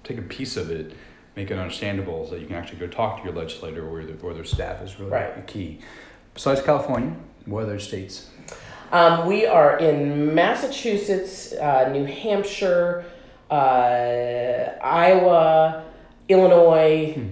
take 0.05 0.19
a 0.19 0.23
piece 0.23 0.57
of 0.57 0.71
it, 0.71 0.93
make 1.35 1.51
it 1.51 1.59
understandable, 1.59 2.25
so 2.27 2.33
that 2.35 2.41
you 2.41 2.47
can 2.47 2.57
actually 2.57 2.79
go 2.79 2.87
talk 2.87 3.19
to 3.19 3.25
your 3.25 3.35
legislator 3.35 3.87
or, 3.89 4.05
the, 4.05 4.15
or 4.23 4.35
their 4.35 4.45
staff 4.45 4.83
is 4.83 4.99
really 5.01 5.11
Right. 5.11 5.47
key. 5.47 5.81
Besides 6.35 6.63
California, 6.63 7.15
what 7.47 7.65
other 7.65 7.79
states? 7.79 8.31
Um, 8.93 9.27
we 9.27 9.47
are 9.47 9.79
in 9.79 10.35
Massachusetts, 10.35 11.53
uh, 11.55 11.89
New 11.93 12.05
Hampshire, 12.05 13.05
uh, 13.51 14.79
Iowa, 14.83 15.83
Illinois. 16.29 17.13
Hmm. 17.15 17.29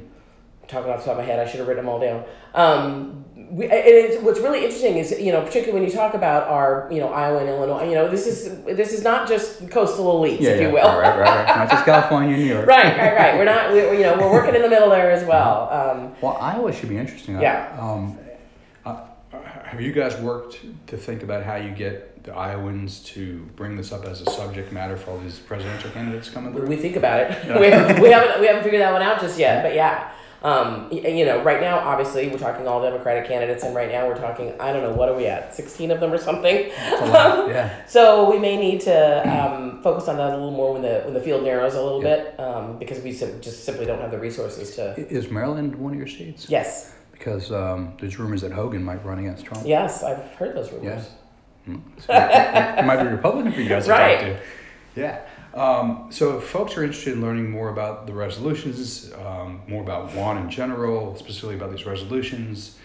Talking 0.66 0.90
off 0.90 1.00
the 1.00 1.04
top 1.06 1.12
of 1.12 1.18
my 1.18 1.24
head, 1.24 1.38
I 1.38 1.48
should 1.48 1.58
have 1.60 1.68
written 1.68 1.84
them 1.84 1.92
all 1.92 2.00
down. 2.00 2.24
Um, 2.54 3.21
we, 3.52 3.64
and 3.66 3.72
it's, 3.74 4.22
what's 4.22 4.40
really 4.40 4.64
interesting 4.64 4.96
is, 4.96 5.10
you 5.20 5.30
know, 5.30 5.42
particularly 5.42 5.78
when 5.78 5.88
you 5.88 5.94
talk 5.94 6.14
about 6.14 6.48
our, 6.48 6.88
you 6.90 7.00
know, 7.00 7.08
Iowa 7.08 7.40
and 7.40 7.48
Illinois, 7.50 7.86
you 7.86 7.94
know, 7.94 8.08
this 8.08 8.26
is 8.26 8.64
this 8.64 8.94
is 8.94 9.04
not 9.04 9.28
just 9.28 9.70
coastal 9.70 10.06
elites, 10.06 10.40
if 10.40 10.58
you 10.58 10.70
will. 10.70 10.88
Right, 10.98 11.18
right, 11.18 11.44
right. 11.44 11.56
Not 11.56 11.68
just 11.68 11.84
California, 11.84 12.34
and 12.34 12.42
New 12.42 12.48
York. 12.48 12.66
right, 12.66 12.96
right, 12.96 13.14
right. 13.14 13.36
We're 13.36 13.44
not, 13.44 13.70
we, 13.70 13.80
you 13.98 14.04
know, 14.04 14.16
we're 14.18 14.32
working 14.32 14.54
in 14.54 14.62
the 14.62 14.70
middle 14.70 14.88
there 14.88 15.10
as 15.10 15.22
well. 15.26 15.68
Um, 15.70 16.14
Well, 16.22 16.38
Iowa 16.40 16.72
should 16.72 16.88
be 16.88 16.96
interesting. 16.96 17.38
Yeah. 17.42 17.76
Um, 17.78 18.18
uh, 18.86 19.02
have 19.64 19.82
you 19.82 19.92
guys 19.92 20.16
worked 20.16 20.60
to 20.86 20.96
think 20.96 21.22
about 21.22 21.42
how 21.44 21.56
you 21.56 21.72
get 21.72 22.24
the 22.24 22.32
Iowans 22.32 23.00
to 23.00 23.40
bring 23.56 23.76
this 23.76 23.92
up 23.92 24.06
as 24.06 24.22
a 24.22 24.30
subject 24.30 24.72
matter 24.72 24.96
for 24.96 25.10
all 25.10 25.18
these 25.18 25.38
presidential 25.38 25.90
candidates 25.90 26.30
coming 26.30 26.54
through? 26.54 26.68
we 26.68 26.76
think 26.76 26.96
about 26.96 27.20
it. 27.20 27.60
we, 27.60 27.66
haven't, 27.66 28.00
we 28.02 28.08
haven't 28.08 28.40
we 28.40 28.46
haven't 28.46 28.62
figured 28.62 28.80
that 28.80 28.92
one 28.94 29.02
out 29.02 29.20
just 29.20 29.38
yet, 29.38 29.62
but 29.62 29.74
yeah. 29.74 30.10
Um, 30.44 30.88
you 30.90 31.24
know, 31.24 31.40
right 31.42 31.60
now, 31.60 31.78
obviously, 31.78 32.28
we're 32.28 32.38
talking 32.38 32.66
all 32.66 32.82
Democratic 32.82 33.28
candidates, 33.28 33.62
and 33.62 33.74
right 33.76 33.88
now 33.90 34.08
we're 34.08 34.16
talking, 34.18 34.52
I 34.60 34.72
don't 34.72 34.82
know, 34.82 34.92
what 34.92 35.08
are 35.08 35.14
we 35.14 35.26
at, 35.26 35.54
16 35.54 35.90
of 35.92 36.00
them 36.00 36.12
or 36.12 36.18
something? 36.18 36.68
Lot. 37.00 37.48
yeah. 37.48 37.86
So 37.86 38.28
we 38.30 38.38
may 38.40 38.56
need 38.56 38.80
to 38.82 39.22
um, 39.30 39.80
focus 39.82 40.08
on 40.08 40.16
that 40.16 40.30
a 40.30 40.36
little 40.36 40.50
more 40.50 40.72
when 40.72 40.82
the 40.82 41.02
when 41.04 41.14
the 41.14 41.20
field 41.20 41.44
narrows 41.44 41.74
a 41.74 41.82
little 41.82 42.02
Yeah. 42.02 42.16
bit, 42.16 42.40
um, 42.40 42.78
because 42.78 43.00
we 43.02 43.12
sim- 43.12 43.40
just 43.40 43.64
simply 43.64 43.86
don't 43.86 44.00
have 44.00 44.10
the 44.10 44.18
resources 44.18 44.74
to. 44.76 44.94
Is 44.96 45.30
Maryland 45.30 45.76
one 45.76 45.92
of 45.92 45.98
your 45.98 46.08
states? 46.08 46.46
Yes, 46.48 46.92
Because 47.12 47.52
um, 47.52 47.94
there's 48.00 48.18
rumors 48.18 48.40
that 48.40 48.50
Hogan 48.52 48.82
might 48.82 49.04
run 49.04 49.20
against 49.20 49.44
Trump. 49.44 49.64
yes, 49.66 50.02
I've 50.02 50.24
heard 50.34 50.56
those 50.56 50.72
rumors. 50.72 51.08
Hmm. 51.66 51.76
So 51.98 52.12
it, 52.12 52.78
it 52.80 52.84
might 52.84 53.00
be 53.00 53.08
Republican 53.08 53.52
for 53.52 53.60
you 53.60 53.68
guys 53.68 53.84
to 53.84 53.90
Right. 53.92 54.16
talk 54.18 54.26
to. 54.26 55.00
Yeah. 55.00 55.20
Um, 55.54 56.06
so 56.10 56.38
if 56.38 56.44
folks 56.44 56.76
are 56.76 56.82
interested 56.84 57.14
in 57.14 57.20
learning 57.20 57.50
more 57.50 57.68
about 57.68 58.06
the 58.06 58.14
resolutions, 58.14 59.12
um, 59.24 59.60
more 59.68 59.82
about 59.82 60.14
WAND 60.14 60.38
in 60.38 60.50
general, 60.50 61.16
specifically 61.16 61.56
about 61.56 61.70
these 61.70 61.84
resolutions, 61.84 62.78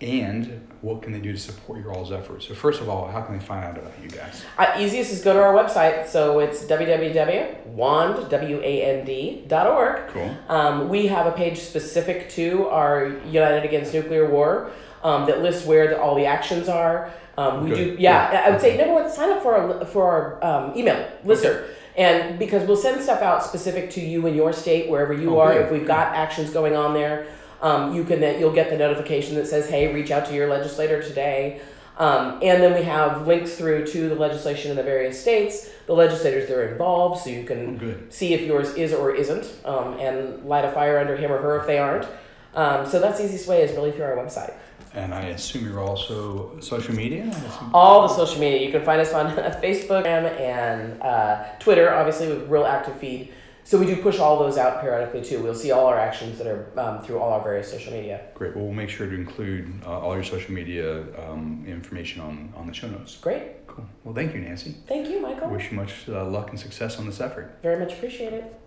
and 0.00 0.66
what 0.80 1.02
can 1.02 1.12
they 1.12 1.20
do 1.20 1.32
to 1.32 1.38
support 1.38 1.78
your 1.78 1.92
all's 1.92 2.10
efforts? 2.10 2.48
So 2.48 2.54
first 2.54 2.80
of 2.80 2.88
all, 2.88 3.08
how 3.08 3.20
can 3.20 3.38
they 3.38 3.44
find 3.44 3.64
out 3.64 3.76
about 3.76 3.92
you 4.02 4.08
guys? 4.08 4.42
Uh, 4.56 4.74
easiest 4.78 5.12
is 5.12 5.22
go 5.22 5.34
to 5.34 5.42
our 5.42 5.52
website. 5.52 6.08
So 6.08 6.38
it's 6.40 6.64
www.wand, 6.64 8.30
W-A-N-D, 8.30 9.44
dot 9.46 9.66
org. 9.66 10.08
Cool. 10.08 10.36
Um, 10.48 10.88
we 10.88 11.06
have 11.08 11.26
a 11.26 11.32
page 11.32 11.58
specific 11.58 12.30
to 12.30 12.66
our 12.68 13.08
United 13.26 13.64
Against 13.64 13.92
Nuclear 13.92 14.30
War 14.30 14.70
um, 15.02 15.26
that 15.26 15.42
lists 15.42 15.66
where 15.66 15.88
the, 15.88 16.00
all 16.00 16.14
the 16.14 16.26
actions 16.26 16.68
are. 16.68 17.12
Um, 17.36 17.64
we 17.64 17.70
do, 17.70 17.90
Good. 17.92 18.00
yeah. 18.00 18.30
Good. 18.30 18.36
I 18.40 18.50
would 18.50 18.60
say 18.60 18.76
number 18.76 18.94
one, 18.94 19.10
sign 19.10 19.30
up 19.30 19.42
for 19.42 19.54
our 19.54 19.84
for 19.86 20.10
our 20.10 20.44
um, 20.44 20.76
email 20.76 21.08
lister, 21.24 21.69
and 21.96 22.38
because 22.38 22.66
we'll 22.66 22.76
send 22.76 23.00
stuff 23.02 23.22
out 23.22 23.42
specific 23.44 23.90
to 23.90 24.00
you 24.00 24.26
in 24.26 24.34
your 24.34 24.52
state, 24.52 24.88
wherever 24.88 25.12
you 25.12 25.36
Oh, 25.36 25.40
are. 25.40 25.52
good. 25.52 25.62
If 25.66 25.70
we've 25.72 25.86
got 25.86 26.14
actions 26.14 26.50
going 26.50 26.76
on 26.76 26.94
there, 26.94 27.26
um, 27.62 27.94
you 27.94 28.04
can 28.04 28.20
then 28.20 28.38
you'll 28.40 28.52
get 28.52 28.70
the 28.70 28.76
notification 28.78 29.34
that 29.36 29.46
says, 29.46 29.68
"Hey, 29.68 29.92
reach 29.92 30.10
out 30.10 30.26
to 30.26 30.34
your 30.34 30.48
legislator 30.48 31.02
today." 31.02 31.60
Um, 31.98 32.38
and 32.40 32.62
then 32.62 32.72
we 32.72 32.82
have 32.84 33.26
links 33.26 33.56
through 33.56 33.86
to 33.88 34.08
the 34.08 34.14
legislation 34.14 34.70
in 34.70 34.76
the 34.78 34.82
various 34.82 35.20
states, 35.20 35.68
the 35.86 35.92
legislators 35.92 36.48
that 36.48 36.56
are 36.56 36.68
involved, 36.68 37.20
so 37.22 37.28
you 37.28 37.44
can 37.44 37.78
Oh, 37.82 38.06
see 38.08 38.32
if 38.32 38.40
yours 38.40 38.74
is 38.74 38.94
or 38.94 39.14
isn't, 39.14 39.46
um, 39.66 39.98
and 40.00 40.42
light 40.46 40.64
a 40.64 40.70
fire 40.72 40.98
under 40.98 41.14
him 41.16 41.30
or 41.30 41.36
her 41.38 41.58
if 41.60 41.66
they 41.66 41.78
aren't. 41.78 42.06
Um, 42.54 42.86
so 42.86 42.98
that's 43.00 43.18
the 43.18 43.24
easiest 43.26 43.46
way 43.46 43.60
is 43.62 43.72
really 43.76 43.90
through 43.92 44.04
our 44.06 44.16
website. 44.16 44.54
And 44.94 45.14
I 45.14 45.26
assume 45.26 45.64
you're 45.64 45.80
also 45.80 46.58
social 46.60 46.94
media? 46.94 47.32
All 47.72 48.02
the 48.02 48.14
social 48.14 48.40
media, 48.40 48.64
you 48.64 48.72
can 48.72 48.84
find 48.84 49.00
us 49.00 49.12
on 49.12 49.34
Facebook 49.62 50.06
and 50.06 51.00
uh, 51.02 51.44
Twitter, 51.58 51.92
obviously 51.94 52.28
with 52.28 52.48
real 52.48 52.64
active 52.64 52.96
feed. 52.96 53.32
So 53.62 53.78
we 53.78 53.86
do 53.86 53.96
push 53.96 54.18
all 54.18 54.38
those 54.38 54.56
out 54.56 54.80
periodically 54.80 55.22
too. 55.22 55.40
We'll 55.42 55.54
see 55.54 55.70
all 55.70 55.86
our 55.86 55.98
actions 55.98 56.38
that 56.38 56.46
are 56.46 56.66
um, 56.76 57.02
through 57.02 57.18
all 57.20 57.32
our 57.32 57.42
various 57.42 57.70
social 57.70 57.92
media. 57.92 58.22
Great. 58.34 58.56
Well, 58.56 58.64
we'll 58.64 58.74
make 58.74 58.90
sure 58.90 59.06
to 59.06 59.14
include 59.14 59.72
uh, 59.86 60.00
all 60.00 60.14
your 60.14 60.24
social 60.24 60.52
media 60.52 61.02
um, 61.22 61.64
information 61.68 62.20
on, 62.20 62.52
on 62.56 62.66
the 62.66 62.74
show 62.74 62.88
notes. 62.88 63.16
Great. 63.18 63.66
Cool. 63.68 63.86
Well, 64.02 64.14
thank 64.14 64.34
you, 64.34 64.40
Nancy. 64.40 64.74
Thank 64.88 65.08
you, 65.08 65.20
Michael. 65.20 65.50
Wish 65.50 65.70
you 65.70 65.76
much 65.76 66.08
uh, 66.08 66.26
luck 66.26 66.50
and 66.50 66.58
success 66.58 66.98
on 66.98 67.06
this 67.06 67.20
effort. 67.20 67.58
Very 67.62 67.78
much 67.78 67.92
appreciate 67.92 68.32
it. 68.32 68.60